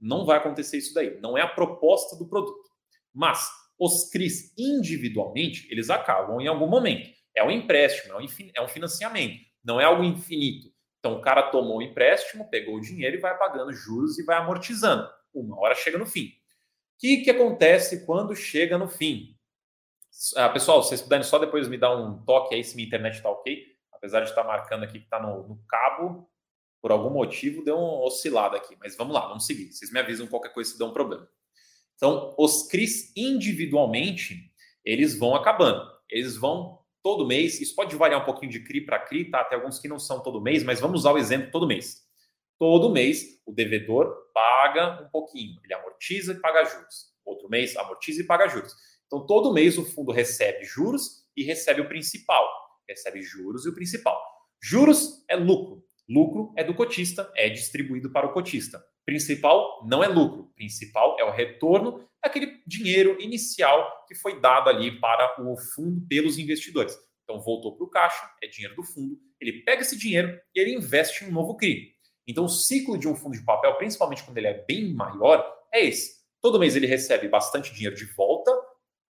[0.00, 1.20] não vai acontecer isso daí.
[1.20, 2.68] Não é a proposta do produto.
[3.12, 7.08] Mas os CRIs individualmente, eles acabam em algum momento.
[7.36, 8.14] É um empréstimo,
[8.54, 10.73] é um financiamento, não é algo infinito.
[11.04, 14.38] Então o cara tomou o empréstimo, pegou o dinheiro e vai pagando juros e vai
[14.38, 15.06] amortizando.
[15.34, 16.28] Uma hora chega no fim.
[16.28, 16.32] O
[16.98, 19.36] que, que acontece quando chega no fim?
[20.34, 23.16] Ah, pessoal, se vocês puderem só depois me dar um toque aí se minha internet
[23.16, 23.66] está ok.
[23.92, 26.26] Apesar de estar marcando aqui que está no, no, cabo,
[26.80, 28.74] por algum motivo deu uma oscilada aqui.
[28.80, 29.74] Mas vamos lá, vamos seguir.
[29.74, 31.28] Vocês me avisam qualquer coisa se der um problema.
[31.96, 34.50] Então, os CRIs individualmente,
[34.82, 35.86] eles vão acabando.
[36.08, 37.60] Eles vão todo mês.
[37.60, 39.44] Isso pode variar um pouquinho de CRI para CRI, tá?
[39.44, 42.02] Tem alguns que não são todo mês, mas vamos usar o exemplo todo mês.
[42.58, 45.60] Todo mês, o devedor paga um pouquinho.
[45.62, 47.12] Ele amortiza e paga juros.
[47.22, 48.72] Outro mês, amortiza e paga juros.
[49.06, 52.48] Então, todo mês o fundo recebe juros e recebe o principal.
[52.88, 54.18] Recebe juros e o principal.
[54.62, 55.84] Juros é lucro.
[56.08, 58.84] Lucro é do cotista, é distribuído para o cotista.
[59.04, 60.52] Principal não é lucro.
[60.54, 66.38] Principal é o retorno daquele dinheiro inicial que foi dado ali para o fundo pelos
[66.38, 66.96] investidores.
[67.22, 69.18] Então, voltou para o caixa, é dinheiro do fundo.
[69.40, 71.94] Ele pega esse dinheiro e ele investe em um novo CRI.
[72.26, 75.84] Então, o ciclo de um fundo de papel, principalmente quando ele é bem maior, é
[75.84, 76.22] esse.
[76.40, 78.50] Todo mês ele recebe bastante dinheiro de volta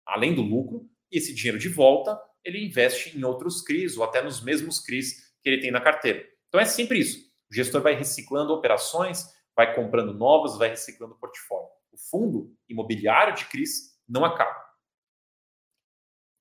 [0.09, 4.21] além do lucro, e esse dinheiro de volta ele investe em outros CRIs ou até
[4.21, 6.25] nos mesmos CRIs que ele tem na carteira.
[6.49, 7.29] Então é sempre isso.
[7.49, 11.69] O gestor vai reciclando operações, vai comprando novas, vai reciclando o portfólio.
[11.91, 14.69] O fundo imobiliário de CRIs não acaba.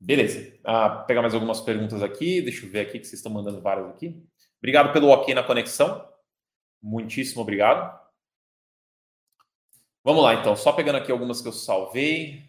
[0.01, 0.59] Beleza.
[0.65, 2.41] Ah, pegar mais algumas perguntas aqui.
[2.41, 4.23] Deixa eu ver aqui que vocês estão mandando várias aqui.
[4.59, 6.09] Obrigado pelo ok na conexão.
[6.81, 7.99] Muitíssimo obrigado.
[10.05, 10.55] Vamos lá, então.
[10.57, 12.49] Só pegando aqui algumas que eu salvei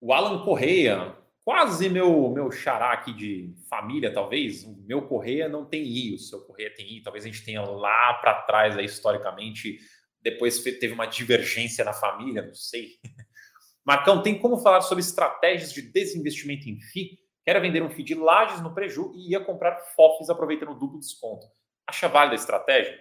[0.00, 1.15] o Alan Correia,
[1.46, 4.64] quase meu meu xará aqui de família, talvez.
[4.64, 7.02] O meu Correia não tem I, o seu Correia tem I.
[7.02, 9.78] Talvez a gente tenha lá para trás, aí, historicamente,
[10.20, 12.94] depois teve uma divergência na família, não sei.
[13.86, 17.16] Marcão, tem como falar sobre estratégias de desinvestimento em FI?
[17.44, 20.98] Quero vender um FI de lajes no preju e ia comprar FOFs aproveitando o duplo
[20.98, 21.46] desconto.
[21.86, 22.98] Acha válida a estratégia?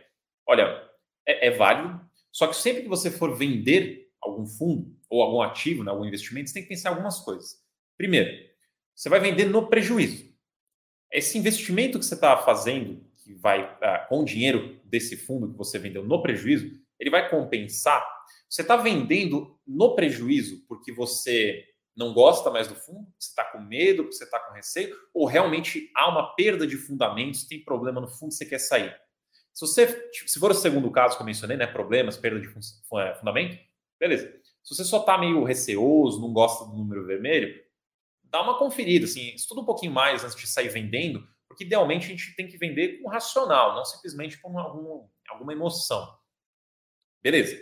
[0.47, 0.87] Olha,
[1.27, 1.99] é, é válido,
[2.31, 6.49] só que sempre que você for vender algum fundo, ou algum ativo, né, algum investimento,
[6.49, 7.64] você tem que pensar algumas coisas.
[7.97, 8.31] Primeiro,
[8.93, 10.33] você vai vender no prejuízo.
[11.11, 15.79] Esse investimento que você está fazendo, que vai ah, com dinheiro desse fundo que você
[15.79, 18.05] vendeu no prejuízo, ele vai compensar.
[18.49, 21.63] Você está vendendo no prejuízo porque você
[21.95, 25.89] não gosta mais do fundo, você está com medo, você está com receio, ou realmente
[25.95, 28.93] há uma perda de fundamentos, tem problema no fundo, você quer sair.
[29.53, 33.15] Se você, se for o segundo caso que eu mencionei, né, problemas, perda de é,
[33.15, 33.57] fundamento,
[33.97, 34.27] beleza.
[34.61, 37.63] Se você só está meio receoso, não gosta do número vermelho,
[38.29, 42.09] dá uma conferida, assim, estuda um pouquinho mais antes de sair vendendo, porque idealmente a
[42.09, 46.17] gente tem que vender com racional, não simplesmente com algum, alguma emoção.
[47.21, 47.57] Beleza.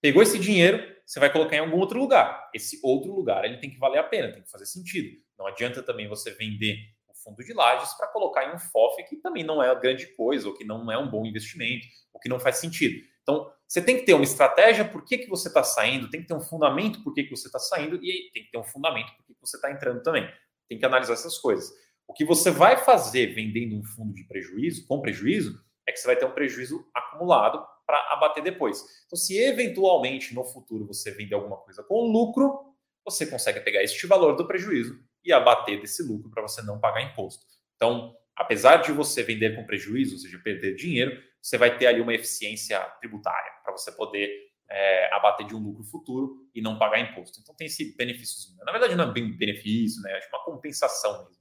[0.00, 2.50] Pegou esse dinheiro, você vai colocar em algum outro lugar.
[2.54, 5.18] Esse outro lugar ele tem que valer a pena, tem que fazer sentido.
[5.38, 6.78] Não adianta também você vender
[7.08, 10.46] o fundo de lajes para colocar em um FOF que também não é grande coisa,
[10.46, 13.04] ou que não é um bom investimento, ou que não faz sentido.
[13.22, 16.26] Então, você tem que ter uma estratégia por que, que você está saindo, tem que
[16.26, 19.14] ter um fundamento por que, que você está saindo, e tem que ter um fundamento
[19.14, 20.26] por que, que você está entrando também.
[20.66, 21.70] Tem que analisar essas coisas.
[22.06, 26.06] O que você vai fazer vendendo um fundo de prejuízo, com prejuízo, é que você
[26.06, 28.82] vai ter um prejuízo acumulado para abater depois.
[29.06, 34.06] Então, se eventualmente no futuro você vender alguma coisa com lucro, você consegue pegar este
[34.06, 37.44] valor do prejuízo e abater desse lucro para você não pagar imposto.
[37.76, 42.00] Então, apesar de você vender com prejuízo, ou seja, perder dinheiro, você vai ter ali
[42.00, 44.28] uma eficiência tributária para você poder
[44.70, 47.40] é, abater de um lucro futuro e não pagar imposto.
[47.40, 48.54] Então tem esse benefício.
[48.64, 50.12] Na verdade, não é bem benefício, né?
[50.14, 51.38] Acho uma compensação mesmo.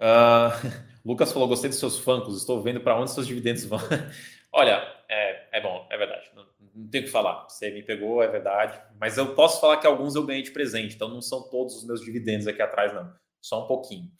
[0.00, 0.50] Uh,
[1.04, 3.78] Lucas falou: gostei dos seus funkos, estou vendo para onde seus dividendos vão.
[4.52, 6.28] Olha, é, é bom, é verdade.
[6.34, 6.44] Não,
[6.74, 7.48] não tenho o que falar.
[7.48, 8.80] Você me pegou, é verdade.
[8.98, 11.86] Mas eu posso falar que alguns eu ganhei de presente, então não são todos os
[11.86, 13.12] meus dividendos aqui atrás, não.
[13.40, 14.10] Só um pouquinho.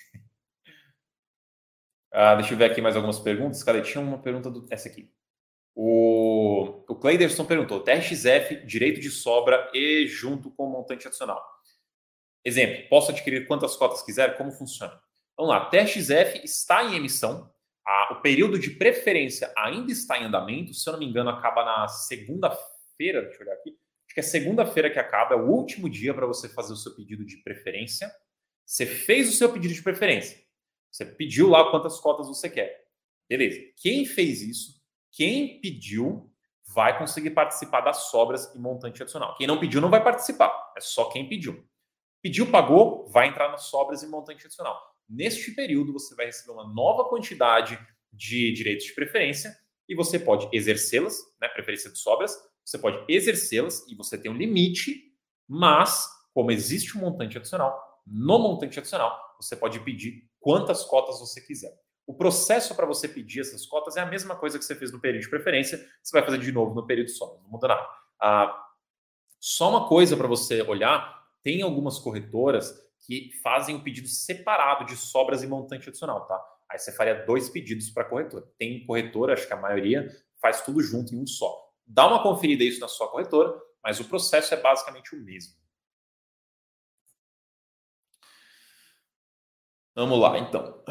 [2.12, 3.62] Ah, deixa eu ver aqui mais algumas perguntas.
[3.62, 4.66] Cara, tinha uma pergunta do.
[4.70, 5.10] Essa aqui.
[5.74, 11.42] O, o Cleiderson perguntou: TRXF, direito de sobra e junto com montante adicional.
[12.44, 14.36] Exemplo: posso adquirir quantas cotas quiser?
[14.36, 15.00] Como funciona?
[15.40, 17.50] Vamos lá, TXF está em emissão,
[17.86, 21.64] a, o período de preferência ainda está em andamento, se eu não me engano, acaba
[21.64, 25.88] na segunda-feira, deixa eu olhar aqui, acho que é segunda-feira que acaba, é o último
[25.88, 28.14] dia para você fazer o seu pedido de preferência.
[28.66, 30.38] Você fez o seu pedido de preferência,
[30.90, 32.84] você pediu lá quantas cotas você quer.
[33.28, 33.60] Beleza.
[33.76, 34.80] Quem fez isso,
[35.12, 36.30] quem pediu,
[36.74, 39.34] vai conseguir participar das sobras e montante adicional.
[39.36, 41.64] Quem não pediu não vai participar, é só quem pediu.
[42.22, 44.78] Pediu, pagou, vai entrar nas sobras e montante adicional.
[45.08, 47.78] Neste período, você vai receber uma nova quantidade
[48.12, 49.56] de direitos de preferência
[49.88, 54.36] e você pode exercê-las, né, preferência de sobras, você pode exercê-las e você tem um
[54.36, 55.12] limite,
[55.48, 61.40] mas como existe um montante adicional, no montante adicional, você pode pedir quantas cotas você
[61.40, 61.72] quiser.
[62.06, 65.00] O processo para você pedir essas cotas é a mesma coisa que você fez no
[65.00, 67.88] período de preferência, você vai fazer de novo no período sobras, não muda nada.
[68.20, 68.66] Ah,
[69.38, 72.74] só uma coisa para você olhar, tem algumas corretoras
[73.06, 76.42] que fazem um pedido separado de sobras e montante adicional, tá?
[76.70, 78.46] Aí você faria dois pedidos para corretora.
[78.58, 80.08] Tem corretora, acho que a maioria
[80.40, 81.70] faz tudo junto em um só.
[81.86, 85.59] Dá uma conferida isso na sua corretora, mas o processo é basicamente o mesmo.
[89.94, 90.82] Vamos lá, então.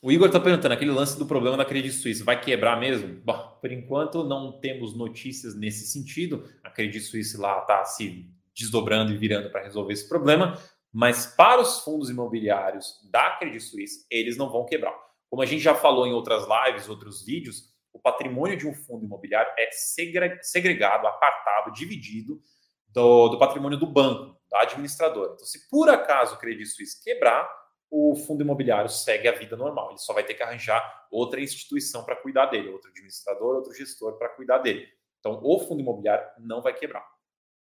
[0.00, 3.20] O Igor está perguntando, aquele lance do problema da Credit Suisse vai quebrar mesmo?
[3.24, 6.48] Bom, por enquanto não temos notícias nesse sentido.
[6.62, 10.56] A Credit Suisse lá está se desdobrando e virando para resolver esse problema,
[10.92, 14.94] mas para os fundos imobiliários da Credit Suisse, eles não vão quebrar.
[15.28, 19.04] Como a gente já falou em outras lives, outros vídeos, o patrimônio de um fundo
[19.04, 22.40] imobiliário é segregado, apartado, dividido
[22.88, 25.32] do, do patrimônio do banco, da administradora.
[25.34, 27.48] Então, se por acaso o Credit Suisse quebrar,
[27.90, 29.90] o fundo imobiliário segue a vida normal.
[29.90, 34.18] Ele só vai ter que arranjar outra instituição para cuidar dele, outro administrador, outro gestor
[34.18, 34.86] para cuidar dele.
[35.18, 37.04] Então, o fundo imobiliário não vai quebrar.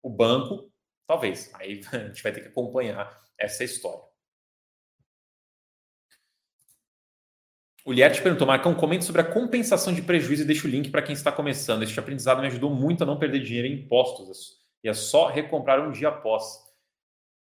[0.02, 0.72] O banco
[1.06, 1.50] Talvez.
[1.54, 4.04] Aí a gente vai ter que acompanhar essa história.
[7.86, 11.02] O Lierte perguntou, Marcão, comente sobre a compensação de prejuízo e deixa o link para
[11.02, 11.82] quem está começando.
[11.82, 14.58] Este aprendizado me ajudou muito a não perder dinheiro em impostos.
[14.82, 16.63] E é só recomprar um dia após.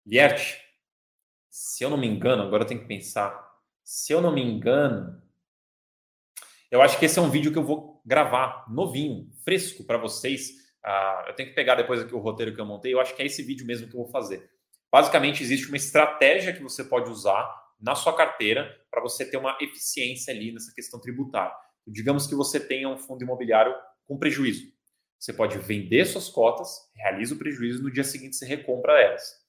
[0.07, 0.59] Lierte,
[1.49, 3.45] se eu não me engano, agora eu tenho que pensar.
[3.83, 5.21] Se eu não me engano,
[6.71, 10.65] eu acho que esse é um vídeo que eu vou gravar novinho, fresco para vocês
[10.89, 12.93] ah, eu tenho que pegar depois aqui o roteiro que eu montei.
[12.93, 14.49] Eu acho que é esse vídeo mesmo que eu vou fazer.
[14.89, 17.45] Basicamente, existe uma estratégia que você pode usar
[17.77, 21.53] na sua carteira para você ter uma eficiência ali nessa questão tributária.
[21.85, 24.63] Digamos que você tenha um fundo imobiliário com prejuízo.
[25.19, 29.45] Você pode vender suas cotas, realiza o prejuízo e no dia seguinte você recompra elas.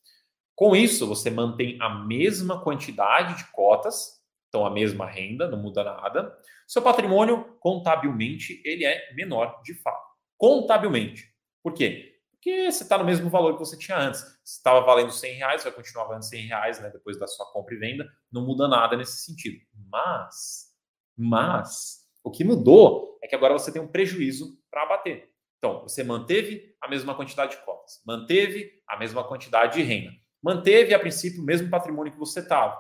[0.59, 5.85] Com isso, você mantém a mesma quantidade de cotas, então a mesma renda, não muda
[5.85, 6.37] nada.
[6.67, 10.05] Seu patrimônio, contabilmente, ele é menor de fato.
[10.37, 11.33] Contabilmente.
[11.63, 12.17] Por quê?
[12.33, 14.19] Porque você está no mesmo valor que você tinha antes.
[14.45, 17.77] Se estava valendo 100 reais, vai continuar valendo 100 reais né, depois da sua compra
[17.77, 18.05] e venda.
[18.29, 19.61] Não muda nada nesse sentido.
[19.89, 20.75] Mas,
[21.17, 25.31] mas, o que mudou é que agora você tem um prejuízo para abater.
[25.59, 30.11] Então, você manteve a mesma quantidade de cotas, manteve a mesma quantidade de renda,
[30.43, 32.77] manteve, a princípio, o mesmo patrimônio que você estava.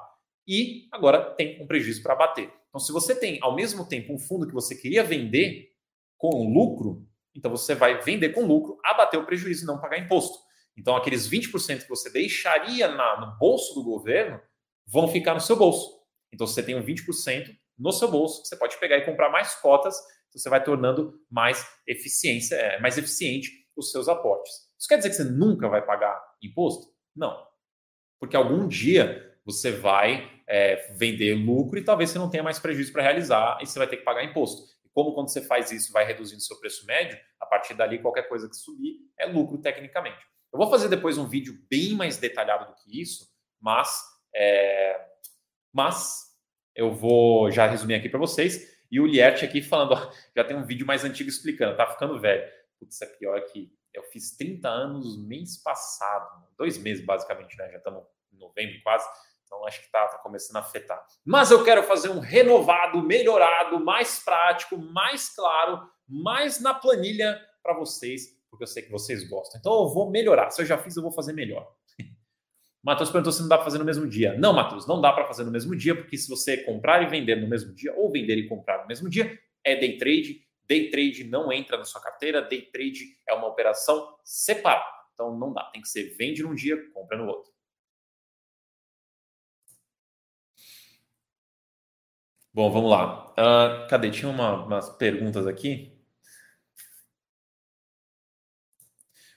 [0.47, 2.53] E agora tem um prejuízo para abater.
[2.68, 5.68] Então, se você tem, ao mesmo tempo, um fundo que você queria vender
[6.16, 10.38] com lucro, então você vai vender com lucro, abater o prejuízo e não pagar imposto.
[10.77, 14.40] Então, aqueles 20% que você deixaria na, no bolso do governo
[14.87, 15.99] vão ficar no seu bolso.
[16.33, 19.97] Então, você tem um 20% no seu bolso, você pode pegar e comprar mais cotas,
[20.33, 24.53] você vai tornando mais eficiência, é, mais eficiente os seus aportes.
[24.79, 26.92] Isso quer dizer que você nunca vai pagar imposto?
[27.14, 27.48] Não.
[28.18, 32.92] Porque algum dia você vai é, vender lucro e talvez você não tenha mais prejuízo
[32.92, 34.62] para realizar e você vai ter que pagar imposto.
[34.85, 38.28] E como quando você faz isso, vai reduzindo seu preço médio, a partir dali qualquer
[38.28, 40.18] coisa que subir é lucro tecnicamente.
[40.52, 43.28] Eu vou fazer depois um vídeo bem mais detalhado do que isso,
[43.61, 44.02] mas,
[44.35, 44.98] é,
[45.72, 46.28] mas
[46.74, 48.78] eu vou já resumir aqui para vocês.
[48.90, 49.94] E o Lierte aqui falando,
[50.35, 52.50] já tem um vídeo mais antigo explicando, tá ficando velho.
[52.78, 57.71] Putz, é pior que eu fiz 30 anos mês passado, dois meses basicamente, né?
[57.71, 59.07] Já estamos em novembro quase.
[59.45, 61.05] Então acho que está tá começando a afetar.
[61.25, 67.75] Mas eu quero fazer um renovado, melhorado, mais prático, mais claro, mais na planilha para
[67.75, 69.59] vocês, porque eu sei que vocês gostam.
[69.59, 70.51] Então eu vou melhorar.
[70.51, 71.67] Se eu já fiz, eu vou fazer melhor.
[72.85, 74.39] Matheus perguntou se não dá para fazer no mesmo dia.
[74.39, 77.37] Não, Matheus, não dá para fazer no mesmo dia, porque se você comprar e vender
[77.37, 80.47] no mesmo dia, ou vender e comprar no mesmo dia, é day trade.
[80.68, 84.85] Day trade não entra na sua carteira, day trade é uma operação separada.
[85.14, 87.50] Então não dá, tem que ser vende num dia, compra no outro.
[92.52, 93.33] Bom, vamos lá.
[93.33, 94.11] Uh, cadê?
[94.11, 95.96] Tinha uma, umas perguntas aqui.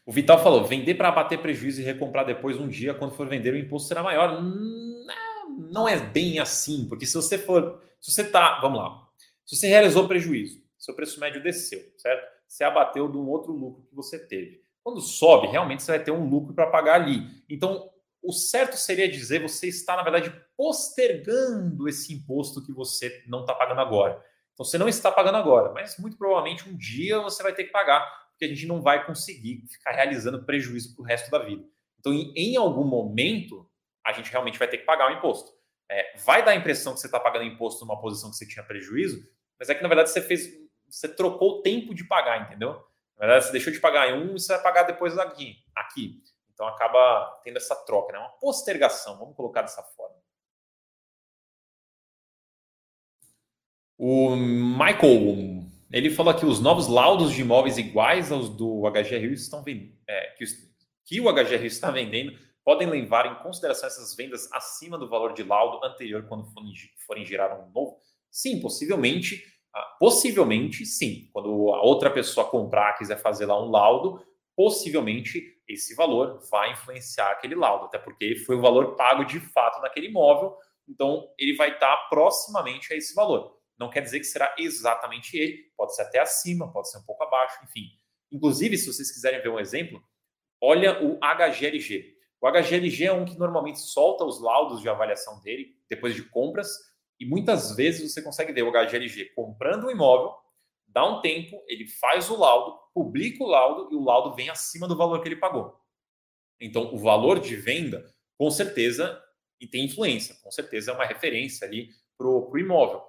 [0.06, 3.54] O Vital falou: vender para abater prejuízo e recomprar depois um dia, quando for vender,
[3.54, 4.42] o imposto será maior.
[4.42, 7.82] Não, não é bem assim, porque se você for.
[8.00, 8.60] Se você tá.
[8.60, 9.08] Vamos lá.
[9.46, 12.28] Se você realizou prejuízo, seu preço médio desceu, certo?
[12.48, 14.64] Você abateu de um outro lucro que você teve.
[14.84, 17.44] Quando sobe, realmente você vai ter um lucro para pagar ali.
[17.48, 17.90] Então,
[18.22, 23.54] o certo seria dizer você está, na verdade, postergando esse imposto que você não está
[23.54, 24.24] pagando agora.
[24.54, 27.72] Então, você não está pagando agora, mas muito provavelmente um dia você vai ter que
[27.72, 31.64] pagar, porque a gente não vai conseguir ficar realizando prejuízo para o resto da vida.
[32.00, 33.70] Então, em, algum momento,
[34.04, 35.52] a gente realmente vai ter que pagar o imposto.
[35.90, 38.66] É, vai dar a impressão que você está pagando imposto numa posição que você tinha
[38.66, 39.24] prejuízo,
[39.60, 40.50] mas é que, na verdade, você fez,
[40.92, 42.74] você trocou o tempo de pagar, entendeu?
[43.18, 45.58] Na verdade, você deixou de pagar em um e você vai pagar depois aqui.
[45.76, 46.22] aqui.
[46.54, 48.20] Então acaba tendo essa troca, né?
[48.20, 50.16] uma postergação, vamos colocar dessa forma.
[53.98, 59.64] O Michael, ele falou que os novos laudos de imóveis iguais aos do HGRU estão
[59.64, 60.46] vendendo, é, que,
[61.06, 65.44] que o HGRU está vendendo podem levar em consideração essas vendas acima do valor de
[65.44, 66.74] laudo anterior quando forem,
[67.06, 68.00] forem gerar um novo?
[68.30, 69.44] Sim, possivelmente.
[69.74, 71.30] Ah, possivelmente, sim.
[71.32, 77.32] Quando a outra pessoa comprar, quiser fazer lá um laudo, possivelmente esse valor vai influenciar
[77.32, 80.56] aquele laudo, até porque foi o valor pago de fato naquele imóvel,
[80.88, 83.58] então ele vai estar proximamente a esse valor.
[83.80, 87.24] Não quer dizer que será exatamente ele, pode ser até acima, pode ser um pouco
[87.24, 87.86] abaixo, enfim.
[88.32, 90.04] Inclusive, se vocês quiserem ver um exemplo,
[90.62, 92.16] olha o HGLG.
[92.42, 96.70] O HGLG é um que normalmente solta os laudos de avaliação dele depois de compras,
[97.22, 100.36] e muitas vezes você consegue ver o HGLG comprando um imóvel,
[100.88, 104.88] dá um tempo, ele faz o laudo, publica o laudo e o laudo vem acima
[104.88, 105.80] do valor que ele pagou.
[106.60, 109.24] Então, o valor de venda, com certeza,
[109.60, 113.04] e tem influência, com certeza é uma referência ali para o imóvel.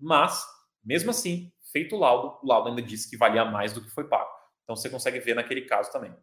[0.00, 0.42] Mas,
[0.82, 4.08] mesmo assim, feito o laudo, o laudo ainda disse que valia mais do que foi
[4.08, 4.30] pago.
[4.62, 6.16] Então, você consegue ver naquele caso também.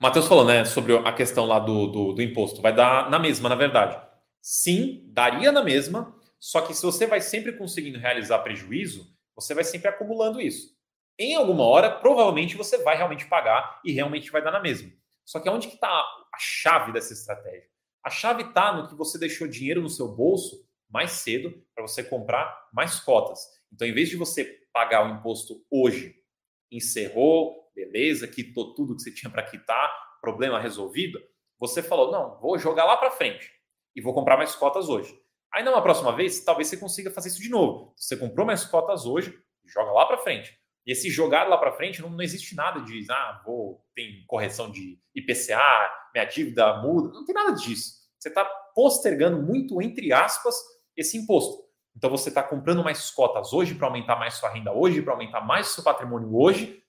[0.00, 2.60] O Matheus falou né, sobre a questão lá do, do, do imposto.
[2.60, 4.00] Vai dar na mesma, na verdade.
[4.40, 9.64] Sim, daria na mesma, só que se você vai sempre conseguindo realizar prejuízo, você vai
[9.64, 10.74] sempre acumulando isso.
[11.18, 14.90] Em alguma hora, provavelmente você vai realmente pagar e realmente vai dar na mesma.
[15.24, 17.68] Só que onde que está a chave dessa estratégia?
[18.02, 22.04] A chave está no que você deixou dinheiro no seu bolso mais cedo para você
[22.04, 23.40] comprar mais cotas.
[23.72, 26.14] Então, em vez de você pagar o imposto hoje,
[26.70, 31.18] encerrou, beleza, quitou tudo que você tinha para quitar, problema resolvido,
[31.58, 33.50] você falou: não, vou jogar lá para frente
[33.94, 35.14] e vou comprar mais cotas hoje.
[35.52, 37.94] Aí, numa próxima vez, talvez você consiga fazer isso de novo.
[37.96, 40.52] Você comprou mais cotas hoje, joga lá para frente.
[40.86, 44.70] E esse jogar lá para frente não, não, existe nada de, ah, vou, tem correção
[44.70, 48.04] de IPCA, minha dívida muda, não tem nada disso.
[48.18, 48.44] Você está
[48.74, 50.56] postergando muito, entre aspas,
[50.96, 51.64] esse imposto.
[51.96, 55.40] Então você está comprando mais cotas hoje para aumentar mais sua renda hoje, para aumentar
[55.40, 56.82] mais seu patrimônio hoje,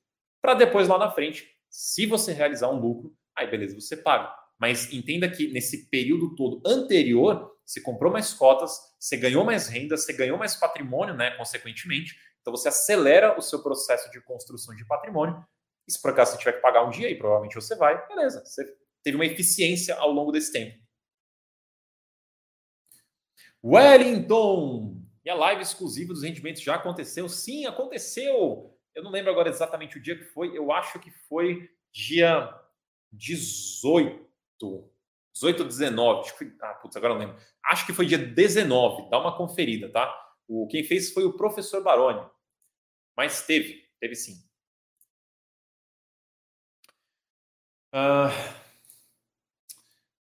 [0.46, 4.32] para depois lá na frente, se você realizar um lucro, aí beleza, você paga.
[4.60, 9.98] Mas entenda que nesse período todo anterior, você comprou mais cotas, você ganhou mais renda,
[9.98, 12.16] você ganhou mais patrimônio, né, consequentemente.
[12.42, 15.44] Então você acelera o seu processo de construção de patrimônio.
[15.88, 18.46] E se por acaso você tiver que pagar um dia, e provavelmente você vai, beleza,
[18.46, 18.64] você
[19.04, 20.78] teve uma eficiência ao longo desse tempo.
[23.64, 25.02] Wellington!
[25.26, 27.28] E a live exclusiva dos rendimentos já aconteceu?
[27.28, 28.75] Sim, aconteceu!
[28.96, 32.50] Eu não lembro agora exatamente o dia que foi, eu acho que foi dia
[33.12, 34.26] 18.
[35.34, 36.20] 18 ou 19.
[36.22, 37.38] Acho que foi, ah, putz, agora não lembro.
[37.66, 39.10] Acho que foi dia 19.
[39.10, 40.14] Dá uma conferida, tá?
[40.48, 42.26] O, quem fez foi o professor Baroni.
[43.18, 44.44] Mas teve, teve sim.
[47.94, 48.32] Uh,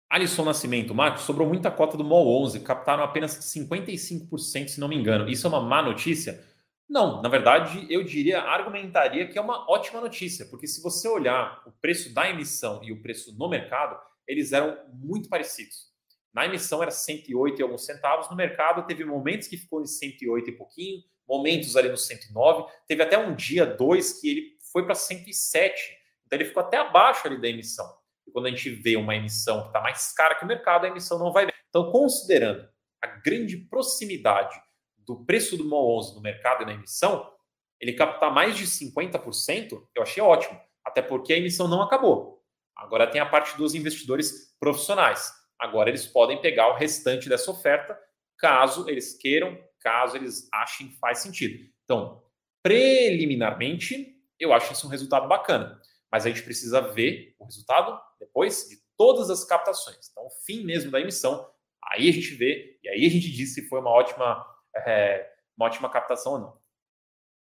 [0.09, 4.95] Alisson Nascimento, Marcos, sobrou muita cota do MOL 11, captaram apenas 55%, se não me
[4.95, 5.27] engano.
[5.29, 6.43] Isso é uma má notícia?
[6.87, 11.63] Não, na verdade, eu diria, argumentaria que é uma ótima notícia, porque se você olhar
[11.65, 15.91] o preço da emissão e o preço no mercado, eles eram muito parecidos.
[16.31, 20.49] Na emissão era 108 e alguns centavos, no mercado teve momentos que ficou em 108
[20.49, 24.93] e pouquinho, momentos ali no 109, teve até um dia, dois, que ele foi para
[24.93, 27.85] 107, então ele ficou até abaixo ali da emissão.
[28.27, 30.89] E quando a gente vê uma emissão que está mais cara que o mercado, a
[30.89, 31.47] emissão não vai.
[31.69, 32.67] Então, considerando
[33.01, 34.59] a grande proximidade
[35.05, 37.31] do preço do MOL 11 no mercado e na emissão,
[37.79, 40.59] ele captar mais de 50%, eu achei ótimo.
[40.83, 42.43] Até porque a emissão não acabou.
[42.75, 45.31] Agora tem a parte dos investidores profissionais.
[45.57, 47.97] Agora eles podem pegar o restante dessa oferta,
[48.37, 51.69] caso eles queiram, caso eles achem que faz sentido.
[51.83, 52.21] Então,
[52.61, 55.79] preliminarmente, eu acho isso um resultado bacana.
[56.11, 60.09] Mas a gente precisa ver o resultado depois de todas as captações.
[60.11, 61.49] Então, o fim mesmo da emissão,
[61.83, 64.45] aí a gente vê, e aí a gente diz se foi uma ótima,
[64.75, 66.57] é, uma ótima captação ou não.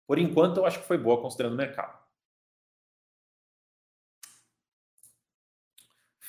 [0.08, 2.02] Por enquanto, eu acho que foi boa considerando o mercado.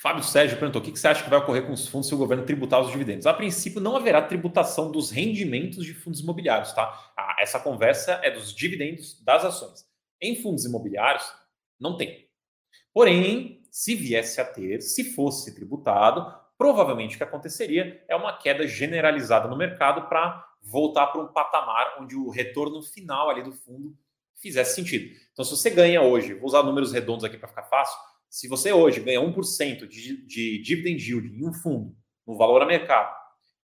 [0.03, 2.19] Fábio Sérgio perguntou: o que você acha que vai ocorrer com os fundos se o
[2.19, 3.25] governo tributar os dividendos?
[3.25, 7.13] A princípio, não haverá tributação dos rendimentos de fundos imobiliários, tá?
[7.17, 9.87] Ah, essa conversa é dos dividendos das ações.
[10.21, 11.25] Em fundos imobiliários,
[11.79, 12.29] não tem.
[12.93, 18.67] Porém, se viesse a ter, se fosse tributado, provavelmente o que aconteceria é uma queda
[18.67, 23.97] generalizada no mercado para voltar para um patamar onde o retorno final ali do fundo
[24.37, 25.15] fizesse sentido.
[25.33, 27.99] Então, se você ganha hoje, vou usar números redondos aqui para ficar fácil,
[28.29, 31.95] se você hoje ganha 1% de, de dividend yield em um fundo,
[32.27, 33.15] no valor a mercado,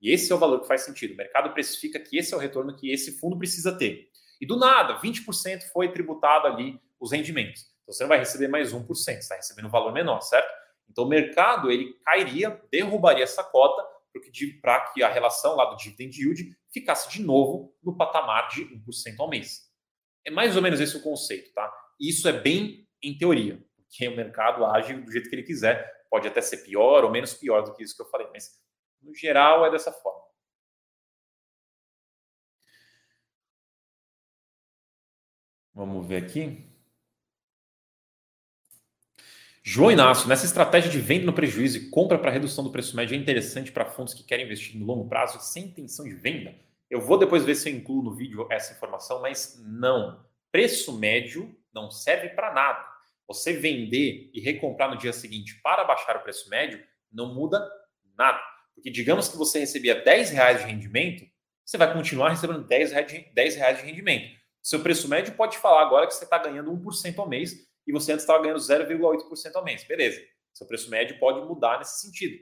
[0.02, 2.40] e esse é o valor que faz sentido, o mercado precifica que esse é o
[2.40, 4.10] retorno que esse fundo precisa ter.
[4.40, 7.62] E do nada, 20% foi tributado ali os rendimentos.
[7.82, 10.54] Então você não vai receber mais 1%, você está recebendo um valor menor, certo?
[10.90, 13.84] Então o mercado ele cairia, derrubaria essa cota
[14.62, 19.16] para que a relação lá do dividend yield ficasse de novo no patamar de 1%
[19.20, 19.72] ao mês.
[20.26, 21.72] É mais ou menos esse o conceito, tá?
[22.00, 26.06] Isso é bem em teoria que o mercado age do jeito que ele quiser.
[26.10, 28.50] Pode até ser pior ou menos pior do que isso que eu falei, mas
[29.02, 30.26] no geral é dessa forma.
[35.74, 36.67] Vamos ver aqui.
[39.70, 43.16] João Inácio, nessa estratégia de venda no prejuízo e compra para redução do preço médio
[43.16, 46.56] é interessante para fundos que querem investir no longo prazo sem intenção de venda?
[46.90, 50.26] Eu vou depois ver se eu incluo no vídeo essa informação, mas não.
[50.54, 52.82] Preço médio não serve para nada
[53.28, 57.60] você vender e recomprar no dia seguinte para baixar o preço médio, não muda
[58.18, 58.42] nada.
[58.74, 61.26] Porque digamos que você recebia 10 reais de rendimento,
[61.66, 64.34] você vai continuar recebendo 10 reais de, 10 reais de rendimento.
[64.64, 68.12] Seu preço médio pode falar agora que você está ganhando 1% ao mês e você
[68.12, 69.84] antes estava ganhando 0,8% ao mês.
[69.86, 70.22] Beleza.
[70.54, 72.38] Seu preço médio pode mudar nesse sentido.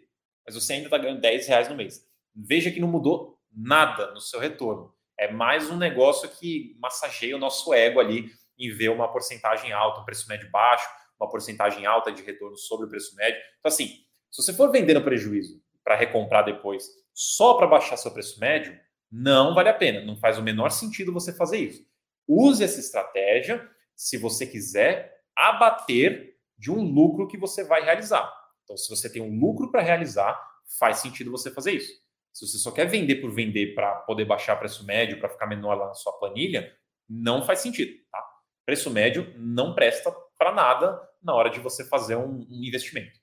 [0.45, 2.05] Mas você ainda está ganhando 10 reais no mês.
[2.35, 4.93] Veja que não mudou nada no seu retorno.
[5.17, 10.01] É mais um negócio que massageia o nosso ego ali em ver uma porcentagem alta,
[10.01, 10.87] um preço médio baixo,
[11.19, 13.39] uma porcentagem alta de retorno sobre o preço médio.
[13.59, 13.87] Então, assim,
[14.31, 18.77] se você for vender no prejuízo para recomprar depois só para baixar seu preço médio,
[19.09, 20.01] não vale a pena.
[20.01, 21.85] Não faz o menor sentido você fazer isso.
[22.27, 28.31] Use essa estratégia se você quiser abater de um lucro que você vai realizar.
[28.63, 30.39] Então, se você tem um lucro para realizar,
[30.79, 31.91] faz sentido você fazer isso.
[32.33, 35.75] Se você só quer vender por vender para poder baixar preço médio, para ficar menor
[35.75, 36.75] lá na sua planilha,
[37.07, 37.93] não faz sentido.
[38.11, 38.23] Tá?
[38.65, 43.19] Preço médio não presta para nada na hora de você fazer um, um investimento.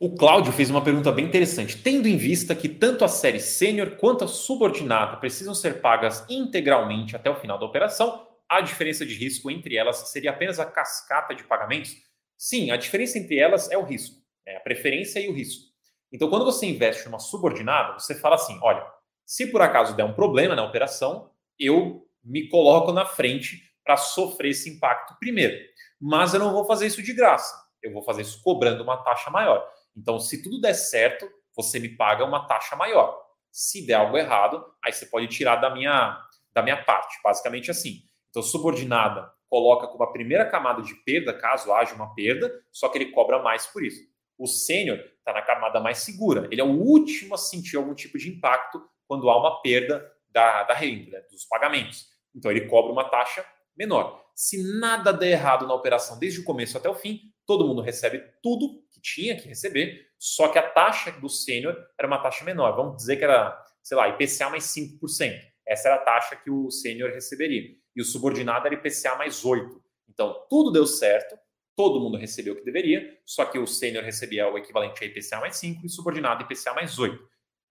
[0.00, 1.82] O Cláudio fez uma pergunta bem interessante.
[1.82, 7.16] Tendo em vista que tanto a série sênior quanto a subordinada precisam ser pagas integralmente
[7.16, 11.34] até o final da operação, a diferença de risco entre elas seria apenas a cascata
[11.34, 11.96] de pagamentos?
[12.36, 15.64] Sim, a diferença entre elas é o risco, é a preferência e o risco.
[16.12, 18.86] Então, quando você investe numa subordinada, você fala assim: olha,
[19.26, 24.50] se por acaso der um problema na operação, eu me coloco na frente para sofrer
[24.50, 25.58] esse impacto primeiro.
[26.00, 27.52] Mas eu não vou fazer isso de graça.
[27.82, 29.68] Eu vou fazer isso cobrando uma taxa maior.
[29.98, 33.20] Então, se tudo der certo, você me paga uma taxa maior.
[33.50, 36.16] Se der algo errado, aí você pode tirar da minha,
[36.52, 37.18] da minha parte.
[37.22, 38.02] Basicamente assim.
[38.30, 42.98] Então, subordinada coloca como a primeira camada de perda, caso haja uma perda, só que
[42.98, 44.02] ele cobra mais por isso.
[44.38, 46.46] O sênior está na camada mais segura.
[46.50, 50.62] Ele é o último a sentir algum tipo de impacto quando há uma perda da,
[50.64, 52.06] da renda, né, dos pagamentos.
[52.34, 53.44] Então, ele cobra uma taxa
[53.76, 54.22] menor.
[54.34, 58.22] Se nada der errado na operação desde o começo até o fim, todo mundo recebe
[58.42, 62.74] tudo que tinha que receber, só que a taxa do sênior era uma taxa menor.
[62.74, 65.40] Vamos dizer que era, sei lá, IPCA mais 5%.
[65.66, 67.76] Essa era a taxa que o sênior receberia.
[67.94, 69.80] E o subordinado era IPCA mais 8%.
[70.08, 71.38] Então, tudo deu certo,
[71.76, 75.40] todo mundo recebeu o que deveria, só que o sênior recebia o equivalente a IPCA
[75.40, 77.18] mais 5% e o subordinado IPCA mais 8%.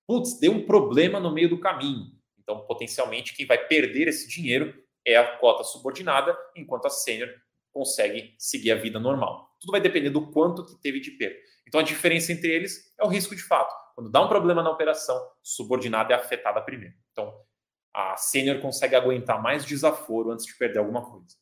[0.07, 2.11] Putz, deu um problema no meio do caminho.
[2.39, 4.73] Então, potencialmente, quem vai perder esse dinheiro
[5.05, 7.29] é a cota subordinada, enquanto a sênior
[7.77, 9.55] consegue seguir a vida normal.
[9.59, 11.37] Tudo vai depender do quanto que teve de perda.
[11.67, 13.73] Então a diferença entre eles é o risco de fato.
[13.93, 16.95] Quando dá um problema na operação, subordinada é afetada primeiro.
[17.11, 17.33] Então
[17.93, 21.35] a sênior consegue aguentar mais desaforo antes de perder alguma coisa.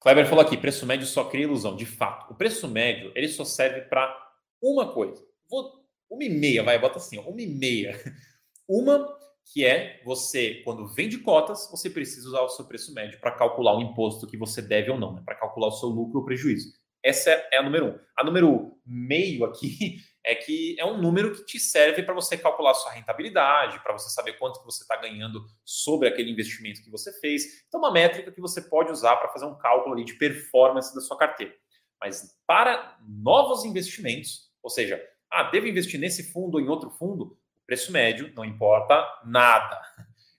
[0.00, 1.76] Kleber falou aqui, preço médio só cria ilusão.
[1.76, 4.14] De fato, o preço médio ele só serve para
[4.60, 5.24] uma coisa.
[5.48, 7.98] Vou, uma e meia, vai, bota assim, ó, uma e meia.
[8.68, 9.06] Uma
[9.44, 13.76] que é você, quando vende cotas, você precisa usar o seu preço médio para calcular
[13.76, 15.22] o imposto que você deve ou não, né?
[15.24, 16.72] para calcular o seu lucro ou prejuízo.
[17.02, 17.98] Essa é a número um.
[18.16, 22.70] A número meio aqui é que é um número que te serve para você calcular
[22.70, 26.90] a sua rentabilidade, para você saber quanto que você está ganhando sobre aquele investimento que
[26.90, 27.64] você fez.
[27.66, 31.00] Então, uma métrica que você pode usar para fazer um cálculo ali de performance da
[31.00, 31.52] sua carteira.
[32.00, 37.36] Mas para novos investimentos, ou seja, ah, devo investir nesse fundo ou em outro fundo,
[37.72, 39.80] preço médio não importa nada.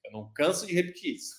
[0.05, 1.33] Eu não canso de repetir isso.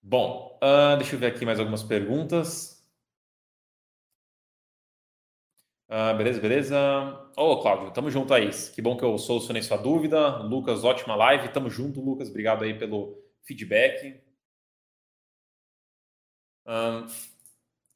[0.00, 2.80] Bom, uh, deixa eu ver aqui mais algumas perguntas.
[5.88, 7.32] Uh, beleza, beleza.
[7.36, 8.48] Ô, oh, Cláudio, tamo junto aí.
[8.72, 10.38] Que bom que eu solucionei sua dúvida.
[10.44, 11.52] Lucas, ótima live.
[11.52, 12.28] Tamo junto, Lucas.
[12.28, 14.22] Obrigado aí pelo feedback.
[16.64, 17.08] Uh,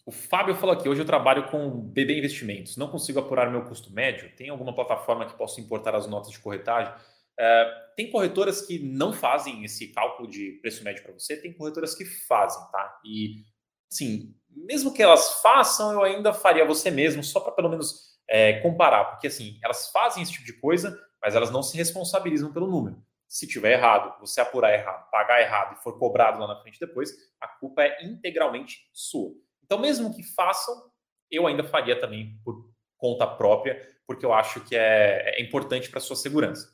[0.07, 3.93] o Fábio falou aqui: hoje eu trabalho com BB Investimentos, não consigo apurar meu custo
[3.93, 4.31] médio.
[4.37, 6.93] Tem alguma plataforma que possa importar as notas de corretagem?
[7.39, 11.95] É, tem corretoras que não fazem esse cálculo de preço médio para você, tem corretoras
[11.95, 13.01] que fazem, tá?
[13.05, 13.45] E,
[13.91, 18.61] sim, mesmo que elas façam, eu ainda faria você mesmo, só para pelo menos é,
[18.61, 22.71] comparar, porque assim, elas fazem esse tipo de coisa, mas elas não se responsabilizam pelo
[22.71, 23.03] número.
[23.27, 27.13] Se tiver errado, você apurar errado, pagar errado e for cobrado lá na frente depois,
[27.41, 29.33] a culpa é integralmente sua.
[29.65, 30.91] Então, mesmo que façam,
[31.31, 35.99] eu ainda faria também por conta própria, porque eu acho que é, é importante para
[35.99, 36.71] a sua segurança.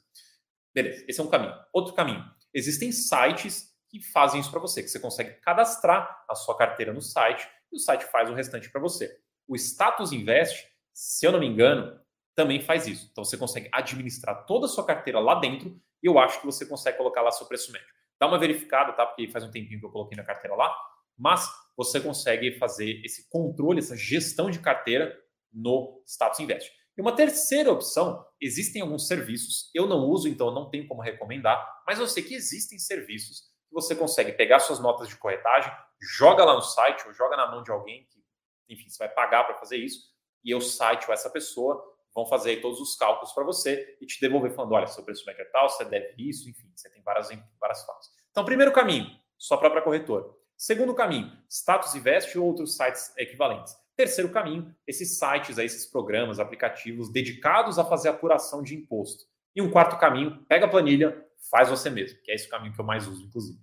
[0.74, 1.54] Beleza, esse é um caminho.
[1.72, 2.24] Outro caminho.
[2.52, 7.00] Existem sites que fazem isso para você, que você consegue cadastrar a sua carteira no
[7.00, 9.18] site e o site faz o restante para você.
[9.48, 12.00] O Status Invest, se eu não me engano,
[12.34, 13.08] também faz isso.
[13.10, 16.64] Então você consegue administrar toda a sua carteira lá dentro e eu acho que você
[16.64, 17.88] consegue colocar lá seu preço médio.
[18.18, 19.04] Dá uma verificada, tá?
[19.06, 20.72] Porque faz um tempinho que eu coloquei na carteira lá
[21.20, 25.14] mas você consegue fazer esse controle, essa gestão de carteira
[25.52, 26.72] no Status Invest.
[26.96, 31.82] E uma terceira opção, existem alguns serviços, eu não uso, então não tenho como recomendar,
[31.86, 36.44] mas eu sei que existem serviços que você consegue pegar suas notas de corretagem, joga
[36.44, 38.24] lá no site ou joga na mão de alguém que,
[38.68, 40.00] enfim, você vai pagar para fazer isso,
[40.42, 41.82] e o site ou essa pessoa
[42.14, 45.42] vão fazer todos os cálculos para você e te devolver falando, olha, seu preço médio
[45.42, 47.28] é tal, você deve isso, enfim, você tem várias,
[47.60, 48.06] várias formas.
[48.30, 49.06] Então, primeiro caminho,
[49.38, 50.39] sua própria corretora.
[50.60, 53.74] Segundo caminho, Status Invest ou outros sites equivalentes.
[53.96, 59.24] Terceiro caminho, esses sites, esses programas, aplicativos dedicados a fazer apuração de imposto.
[59.56, 62.78] E um quarto caminho, pega a planilha, faz você mesmo, que é esse caminho que
[62.78, 63.58] eu mais uso, inclusive.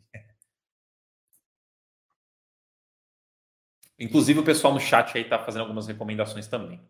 [4.00, 6.82] Inclusive o pessoal no chat aí está fazendo algumas recomendações também.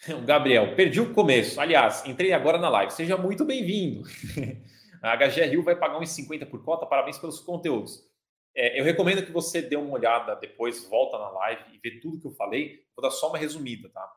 [0.18, 1.60] O Gabriel, perdi o começo.
[1.60, 2.92] Aliás, entrei agora na live.
[2.92, 4.02] Seja muito bem-vindo.
[5.04, 8.02] A HGRU vai pagar uns 50 por cota, parabéns pelos conteúdos.
[8.56, 12.18] É, eu recomendo que você dê uma olhada depois, volta na live e vê tudo
[12.18, 12.80] que eu falei.
[12.96, 14.10] Vou dar só uma resumida, tá?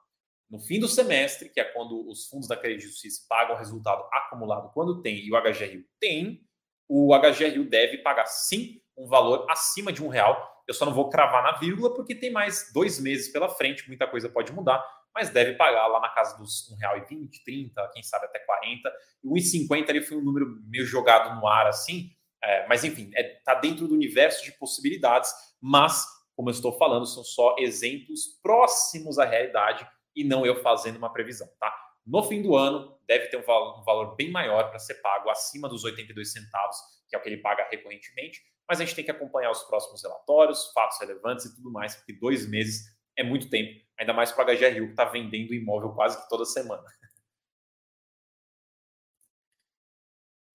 [0.50, 4.08] No fim do semestre, que é quando os fundos da Credit Suisse pagam o resultado
[4.14, 6.42] acumulado quando tem e o HGRU tem,
[6.88, 11.10] o HGRU deve pagar sim um valor acima de um real Eu só não vou
[11.10, 14.82] cravar na vírgula porque tem mais dois meses pela frente, muita coisa pode mudar,
[15.18, 18.94] mas deve pagar lá na casa dos R$1,20, 30, quem sabe até 40.
[19.24, 22.12] E 1,50 ali foi um número meio jogado no ar assim,
[22.44, 26.06] é, mas enfim, está é, tá dentro do universo de possibilidades, mas,
[26.36, 31.12] como eu estou falando, são só exemplos próximos à realidade e não eu fazendo uma
[31.12, 31.76] previsão, tá?
[32.06, 35.32] No fim do ano, deve ter um valor, um valor bem maior para ser pago,
[35.32, 36.78] acima dos 82 centavos,
[37.10, 38.40] que é o que ele paga recorrentemente,
[38.70, 42.14] mas a gente tem que acompanhar os próximos relatórios, fatos relevantes e tudo mais, porque
[42.14, 42.86] dois meses
[43.18, 46.46] é muito tempo, ainda mais para a HGRU que está vendendo imóvel quase que toda
[46.46, 46.84] semana.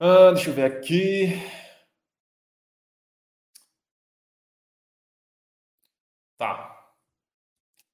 [0.01, 1.29] Ah, deixa eu ver aqui.
[6.37, 6.77] Tá.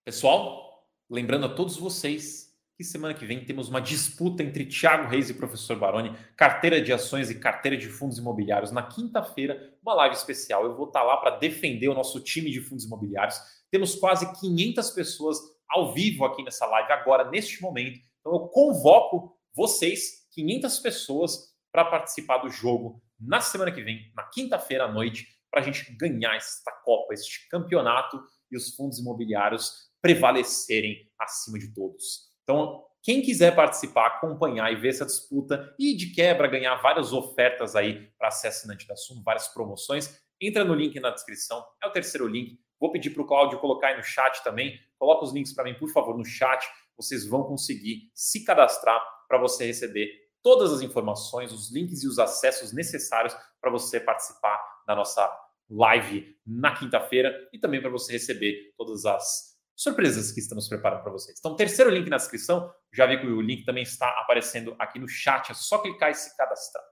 [0.05, 5.29] Pessoal, lembrando a todos vocês que semana que vem temos uma disputa entre Thiago Reis
[5.29, 8.71] e professor Baroni, carteira de ações e carteira de fundos imobiliários.
[8.71, 10.65] Na quinta-feira, uma live especial.
[10.65, 13.39] Eu vou estar lá para defender o nosso time de fundos imobiliários.
[13.71, 15.39] Temos quase 500 pessoas
[15.69, 18.01] ao vivo aqui nessa live agora, neste momento.
[18.21, 24.25] Então eu convoco vocês, 500 pessoas, para participar do jogo na semana que vem, na
[24.25, 29.89] quinta-feira à noite, para a gente ganhar esta Copa, este campeonato e os fundos imobiliários
[30.01, 32.29] prevalecerem acima de todos.
[32.43, 37.77] Então, quem quiser participar, acompanhar e ver essa disputa e de quebra ganhar várias ofertas
[37.77, 41.93] aí para ser assinante da Suno, várias promoções, entra no link na descrição, é o
[41.93, 42.59] terceiro link.
[42.81, 44.79] Vou pedir para o Claudio colocar aí no chat também.
[44.99, 46.67] Coloca os links para mim, por favor, no chat.
[46.97, 52.19] Vocês vão conseguir se cadastrar para você receber todas as informações, os links e os
[52.19, 55.29] acessos necessários para você participar da nossa
[55.69, 61.13] live na quinta-feira e também para você receber todas as surpresas que estamos preparando para
[61.13, 61.39] vocês.
[61.39, 65.07] Então, terceiro link na descrição, já vi que o link também está aparecendo aqui no
[65.07, 66.85] chat, é só clicar e se cadastrar.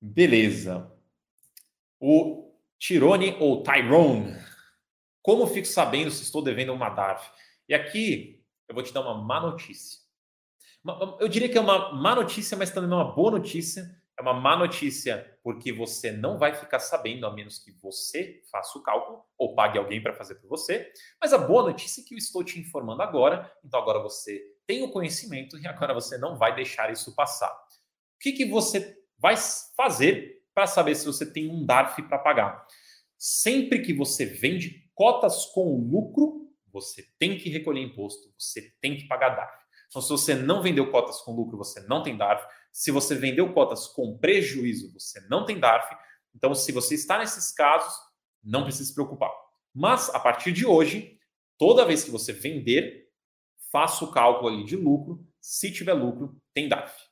[0.00, 0.92] Beleza.
[1.98, 2.47] O
[2.78, 4.36] Tirone ou Tyrone,
[5.22, 7.30] como fico sabendo se estou devendo uma DARF?
[7.68, 9.98] E aqui eu vou te dar uma má notícia.
[11.20, 14.32] Eu diria que é uma má notícia, mas também é uma boa notícia, é uma
[14.32, 19.22] má notícia porque você não vai ficar sabendo, a menos que você faça o cálculo
[19.36, 20.90] ou pague alguém para fazer por você.
[21.20, 24.82] Mas a boa notícia é que eu estou te informando agora, então agora você tem
[24.82, 27.50] o conhecimento e agora você não vai deixar isso passar.
[27.50, 29.36] O que, que você vai
[29.76, 32.66] fazer para saber se você tem um DARF para pagar?
[33.16, 39.06] Sempre que você vende cotas com lucro, você tem que recolher imposto, você tem que
[39.06, 39.56] pagar DARF.
[39.86, 42.44] Então, se você não vendeu cotas com lucro, você não tem DARF.
[42.72, 45.94] Se você vendeu cotas com prejuízo, você não tem DARF.
[46.34, 47.94] Então, se você está nesses casos,
[48.42, 49.30] não precisa se preocupar.
[49.72, 51.20] Mas, a partir de hoje,
[51.56, 53.06] toda vez que você vender,
[53.70, 55.24] faça o cálculo ali de lucro.
[55.40, 57.07] Se tiver lucro, tem DARF.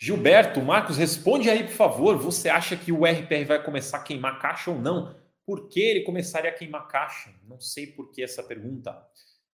[0.00, 2.16] Gilberto, Marcos, responde aí, por favor.
[2.18, 5.16] Você acha que o RPR vai começar a queimar caixa ou não?
[5.44, 7.34] Por que ele começaria a queimar caixa?
[7.42, 8.92] Não sei por que essa pergunta.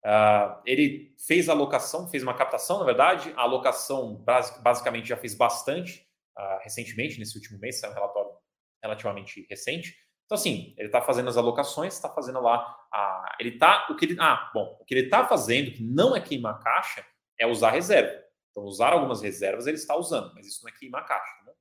[0.04, 3.32] Uh, ele fez a alocação, fez uma captação, na verdade.
[3.36, 4.22] A alocação
[4.60, 8.30] basicamente já fez bastante uh, recentemente, nesse último mês, saiu um relatório
[8.82, 9.96] relativamente recente.
[10.26, 12.76] Então, assim, ele está fazendo as alocações, está fazendo lá.
[12.92, 13.86] A, ele está.
[13.90, 14.16] O que ele.
[14.20, 17.04] Ah, bom, o que ele está fazendo, que não é queimar caixa,
[17.38, 18.23] é usar reserva.
[18.54, 21.44] Então, usar algumas reservas ele está usando, mas isso não é queimar caixa.
[21.44, 21.52] Né?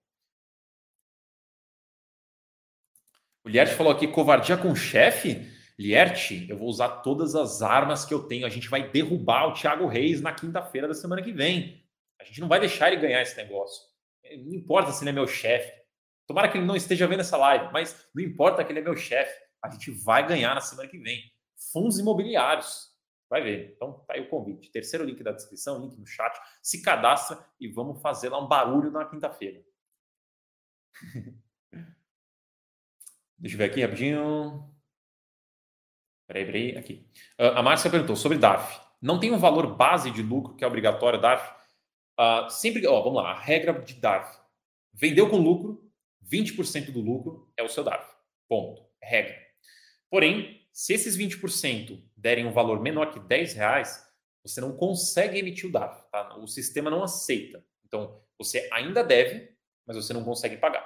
[3.44, 5.52] O Lierte falou aqui, covardia com chefe?
[5.78, 8.46] Lierte, eu vou usar todas as armas que eu tenho.
[8.46, 11.84] A gente vai derrubar o Thiago Reis na quinta-feira da semana que vem.
[12.22, 13.82] A gente não vai deixar ele ganhar esse negócio.
[14.46, 15.74] Não importa se ele é meu chefe.
[16.28, 18.96] Tomara que ele não esteja vendo essa live, mas não importa que ele é meu
[18.96, 19.36] chefe.
[19.64, 21.24] A gente vai ganhar na semana que vem.
[21.72, 22.93] Fundos imobiliários.
[23.34, 23.74] Vai ver.
[23.76, 24.70] Então, tá aí o convite.
[24.70, 26.40] Terceiro link da descrição, link no chat.
[26.62, 29.66] Se cadastra e vamos fazer lá um barulho na quinta-feira.
[33.36, 34.72] Deixa eu ver aqui rapidinho.
[36.28, 37.10] Peraí, peraí, aqui.
[37.40, 38.80] Uh, a Márcia perguntou sobre DARF.
[39.02, 41.52] Não tem um valor base de lucro que é obrigatório DARF?
[42.20, 44.40] Uh, sempre, ó, vamos lá, a regra de DARF.
[44.94, 45.92] Vendeu com lucro,
[46.24, 48.14] 20% do lucro é o seu DARF.
[48.48, 48.88] Ponto.
[49.02, 49.36] Regra.
[50.08, 54.04] Porém, se esses 20% derem um valor menor que 10 reais,
[54.44, 56.04] você não consegue emitir o DARF.
[56.12, 56.36] Tá?
[56.38, 57.64] O sistema não aceita.
[57.86, 59.56] Então, você ainda deve,
[59.86, 60.84] mas você não consegue pagar.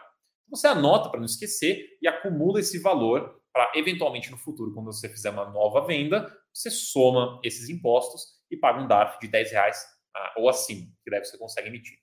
[0.50, 5.10] Você anota para não esquecer e acumula esse valor para, eventualmente, no futuro, quando você
[5.10, 9.84] fizer uma nova venda, você soma esses impostos e paga um DARF de 10 reais
[10.16, 11.98] ah, ou acima, que daí você consegue emitir.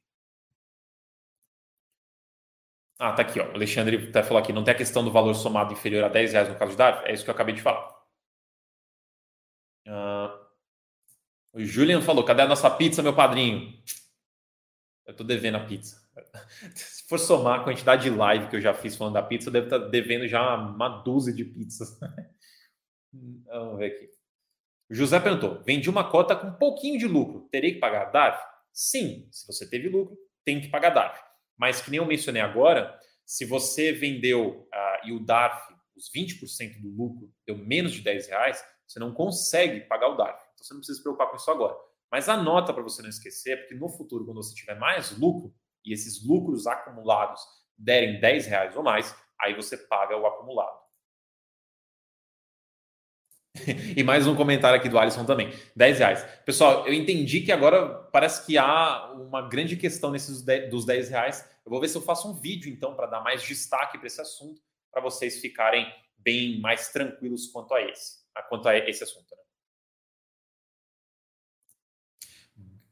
[2.98, 3.46] Ah, tá aqui, ó.
[3.46, 6.32] O Alexandre até falou aqui, não tem a questão do valor somado inferior a 10
[6.32, 7.04] reais no caso de DARF?
[7.06, 7.92] É isso que eu acabei de falar.
[9.86, 10.44] Ah,
[11.52, 13.72] o Julian falou, cadê a nossa pizza, meu padrinho?
[15.06, 16.02] Eu tô devendo a pizza.
[16.74, 19.52] Se for somar a quantidade de live que eu já fiz falando da pizza, eu
[19.52, 21.98] devo estar devendo já uma, dúzia de pizzas.
[23.46, 24.08] Vamos ver aqui.
[24.90, 28.42] O José perguntou: vendi uma cota com um pouquinho de lucro, terei que pagar DARF?
[28.72, 31.22] Sim, se você teve lucro, tem que pagar DARF.
[31.56, 36.80] Mas que nem eu mencionei agora, se você vendeu uh, e o DARF, os 20%
[36.80, 40.38] do lucro, deu menos de 10 reais, você não consegue pagar o DARF.
[40.54, 41.76] Então você não precisa se preocupar com isso agora.
[42.10, 45.92] Mas anota para você não esquecer, porque no futuro, quando você tiver mais lucro, e
[45.92, 47.40] esses lucros acumulados
[47.76, 50.83] derem 10 reais ou mais, aí você paga o acumulado.
[53.96, 55.52] E mais um comentário aqui do Alisson também.
[55.76, 56.24] 10 reais.
[56.44, 61.08] Pessoal, eu entendi que agora parece que há uma grande questão nesses 10, dos 10
[61.08, 61.48] reais.
[61.64, 64.20] Eu vou ver se eu faço um vídeo, então, para dar mais destaque para esse
[64.20, 65.86] assunto, para vocês ficarem
[66.18, 69.30] bem mais tranquilos quanto a esse, quanto a esse assunto.
[69.30, 69.42] Né?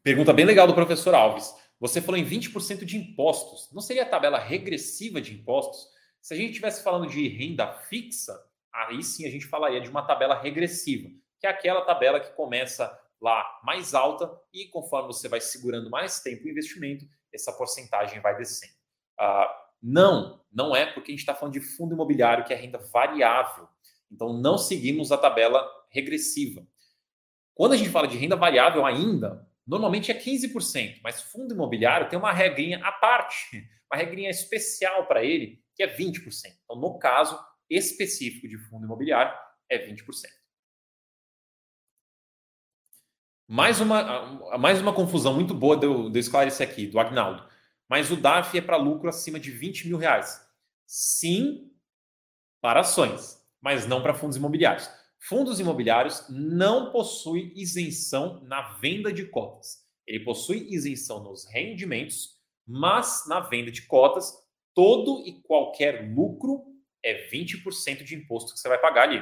[0.03, 1.53] Pergunta bem legal do professor Alves.
[1.81, 3.69] Você falou em 20% de impostos.
[3.73, 5.89] Não seria a tabela regressiva de impostos?
[6.21, 8.41] Se a gente estivesse falando de renda fixa,
[8.73, 11.09] aí sim a gente falaria de uma tabela regressiva,
[11.41, 16.21] que é aquela tabela que começa lá mais alta e conforme você vai segurando mais
[16.21, 18.75] tempo o investimento, essa porcentagem vai descendo.
[19.21, 22.79] Uh, não, não é porque a gente está falando de fundo imobiliário que é renda
[22.79, 23.69] variável.
[24.11, 26.67] Então não seguimos a tabela regressiva.
[27.55, 32.19] Quando a gente fala de renda variável ainda, Normalmente é 15%, mas fundo imobiliário tem
[32.19, 36.21] uma regrinha à parte, uma regrinha especial para ele, que é 20%.
[36.65, 37.39] Então, no caso
[37.77, 39.33] específico de fundo imobiliário,
[39.69, 40.03] é 20%.
[43.49, 47.47] Mais uma, mais uma confusão muito boa de eu, de eu esclarecer aqui, do Agnaldo.
[47.89, 50.41] Mas o DARF é para lucro acima de 20 mil reais.
[50.87, 51.71] Sim,
[52.61, 54.89] para ações, mas não para fundos imobiliários.
[55.19, 59.87] Fundos imobiliários não possuem isenção na venda de cotas.
[60.07, 64.33] Ele possui isenção nos rendimentos, mas na venda de cotas,
[64.75, 66.72] todo e qualquer lucro
[67.05, 69.21] é 20% de imposto que você vai pagar ali.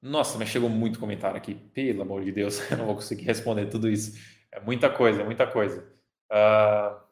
[0.00, 1.54] Nossa, mas chegou muito comentário aqui.
[1.54, 4.18] Pelo amor de Deus, eu não vou conseguir responder tudo isso.
[4.52, 5.82] É muita coisa, é muita coisa.
[6.30, 7.08] Uh...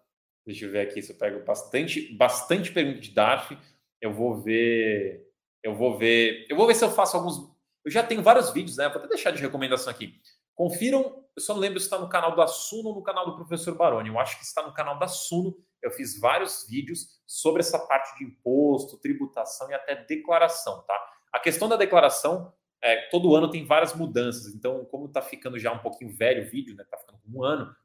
[0.47, 3.59] Deixa eu ver aqui se eu pego bastante, bastante pergunta de DARF.
[4.01, 5.29] Eu vou ver.
[5.61, 6.47] Eu vou ver.
[6.49, 7.39] Eu vou ver se eu faço alguns.
[7.85, 8.89] Eu já tenho vários vídeos, né?
[8.89, 10.21] Vou até deixar de recomendação aqui.
[10.57, 11.23] Confiram.
[11.37, 13.77] Eu só não lembro se está no canal da Suno ou no canal do professor
[13.77, 14.09] Baroni.
[14.09, 15.55] Eu acho que está no canal da Suno.
[15.83, 20.99] Eu fiz vários vídeos sobre essa parte de imposto, tributação e até declaração, tá?
[21.31, 22.53] A questão da declaração,
[22.83, 24.55] é, todo ano tem várias mudanças.
[24.55, 26.83] Então, como está ficando já um pouquinho velho o vídeo, né?
[26.83, 27.77] Está ficando com um ano,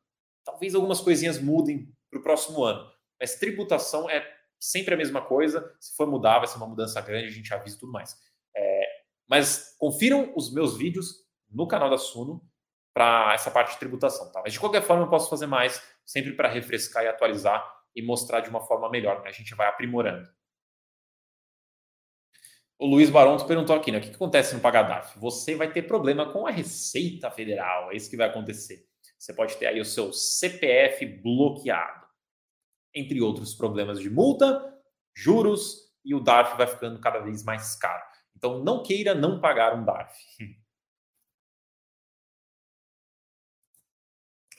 [0.45, 2.89] talvez algumas coisinhas mudem para o próximo ano.
[3.19, 4.25] Mas tributação é
[4.57, 5.75] sempre a mesma coisa.
[5.77, 8.15] Se for mudar, vai ser uma mudança grande, a gente avisa tudo mais.
[8.55, 8.85] É,
[9.27, 12.41] mas confiram os meus vídeos no canal da Suno
[12.93, 14.31] para essa parte de tributação.
[14.31, 14.41] Tá?
[14.43, 17.65] Mas de qualquer forma, eu posso fazer mais, sempre para refrescar e atualizar
[17.95, 19.21] e mostrar de uma forma melhor.
[19.21, 19.29] Né?
[19.29, 20.29] A gente vai aprimorando.
[22.77, 23.99] O Luiz Baronto perguntou aqui, né?
[23.99, 25.19] O que, que acontece no Pagadaf?
[25.19, 28.87] Você vai ter problema com a Receita Federal, é isso que vai acontecer.
[29.19, 32.07] Você pode ter aí o seu CPF bloqueado
[32.91, 34.67] entre outros problemas de multa,
[35.15, 38.03] juros e o DARF vai ficando cada vez mais caro.
[38.35, 40.17] Então não queira não pagar um DARF.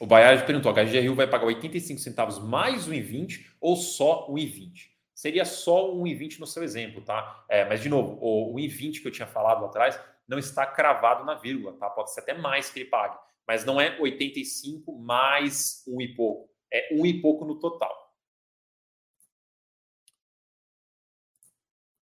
[0.03, 4.89] O Baiard perguntou: a HGRU vai pagar 85 centavos mais 1,20 ou só 1,20?
[5.15, 7.45] Seria só 1,20 no seu exemplo, tá?
[7.49, 11.25] É, mas, de novo, o 1,20 que eu tinha falado lá atrás não está cravado
[11.25, 11.89] na vírgula, tá?
[11.89, 16.51] Pode ser até mais que ele pague, mas não é 85 mais 1 e pouco,
[16.73, 18.02] é 1 e pouco no total.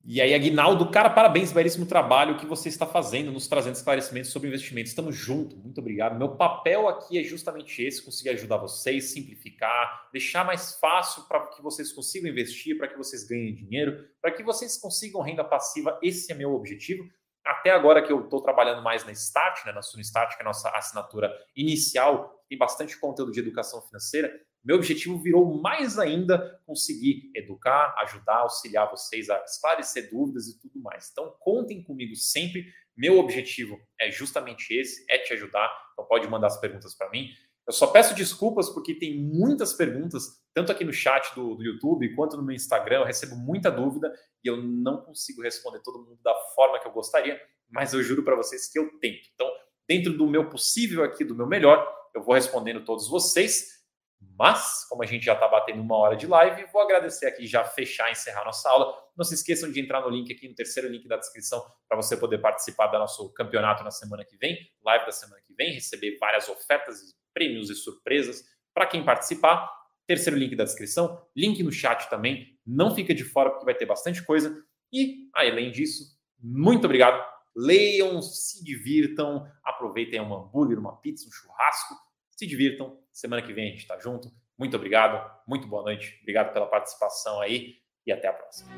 [0.10, 4.48] E aí, Aguinaldo, cara, parabéns, belíssimo trabalho que você está fazendo, nos trazendo esclarecimentos sobre
[4.48, 4.92] investimentos.
[4.92, 6.18] Estamos juntos, muito obrigado.
[6.18, 11.62] Meu papel aqui é justamente esse: conseguir ajudar vocês, simplificar, deixar mais fácil para que
[11.62, 16.00] vocês consigam investir, para que vocês ganhem dinheiro, para que vocês consigam renda passiva.
[16.02, 17.04] Esse é meu objetivo.
[17.46, 20.46] Até agora que eu estou trabalhando mais na Start, né, na Sunstart, que é a
[20.46, 24.34] nossa assinatura inicial, tem bastante conteúdo de educação financeira.
[24.68, 30.78] Meu objetivo virou mais ainda conseguir educar, ajudar, auxiliar vocês a esclarecer dúvidas e tudo
[30.82, 31.10] mais.
[31.10, 32.66] Então, contem comigo sempre.
[32.96, 35.72] Meu objetivo é justamente esse, é te ajudar.
[35.94, 37.30] Então, pode mandar as perguntas para mim.
[37.66, 42.14] Eu só peço desculpas porque tem muitas perguntas, tanto aqui no chat do, do, YouTube
[42.14, 43.00] quanto no meu Instagram.
[43.00, 44.12] Eu recebo muita dúvida
[44.44, 47.40] e eu não consigo responder todo mundo da forma que eu gostaria,
[47.70, 49.30] mas eu juro para vocês que eu tento.
[49.34, 49.50] Então,
[49.88, 53.77] dentro do meu possível aqui, do meu melhor, eu vou respondendo todos vocês.
[54.20, 57.64] Mas, como a gente já está batendo uma hora de live, vou agradecer aqui, já
[57.64, 58.94] fechar, encerrar nossa aula.
[59.16, 62.16] Não se esqueçam de entrar no link aqui, no terceiro link da descrição, para você
[62.16, 66.18] poder participar do nosso campeonato na semana que vem, live da semana que vem, receber
[66.20, 66.98] várias ofertas,
[67.34, 68.44] prêmios e surpresas
[68.74, 69.72] para quem participar.
[70.06, 72.58] Terceiro link da descrição, link no chat também.
[72.66, 74.56] Não fica de fora, porque vai ter bastante coisa.
[74.94, 77.24] E, além disso, muito obrigado.
[77.56, 81.96] Leiam, se divirtam, aproveitem um hambúrguer, uma pizza, um churrasco
[82.38, 82.98] se divirtam.
[83.18, 84.32] Semana que vem a gente está junto.
[84.56, 86.20] Muito obrigado, muito boa noite.
[86.22, 88.70] Obrigado pela participação aí e até a próxima.